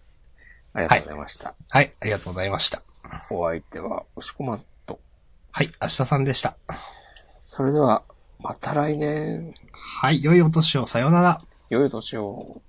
[0.78, 1.56] ありがとうございました。
[1.72, 1.94] はい。
[2.00, 2.82] ありがとうございました。
[3.32, 5.00] お相手は、押し込まんと。
[5.52, 5.72] はい。
[5.82, 6.56] 明日さんでした。
[7.44, 8.04] それでは、
[8.40, 10.24] また来年、はい。
[10.24, 10.86] 良いお年を。
[10.86, 11.42] さようなら。
[11.70, 12.62] 良いお年を。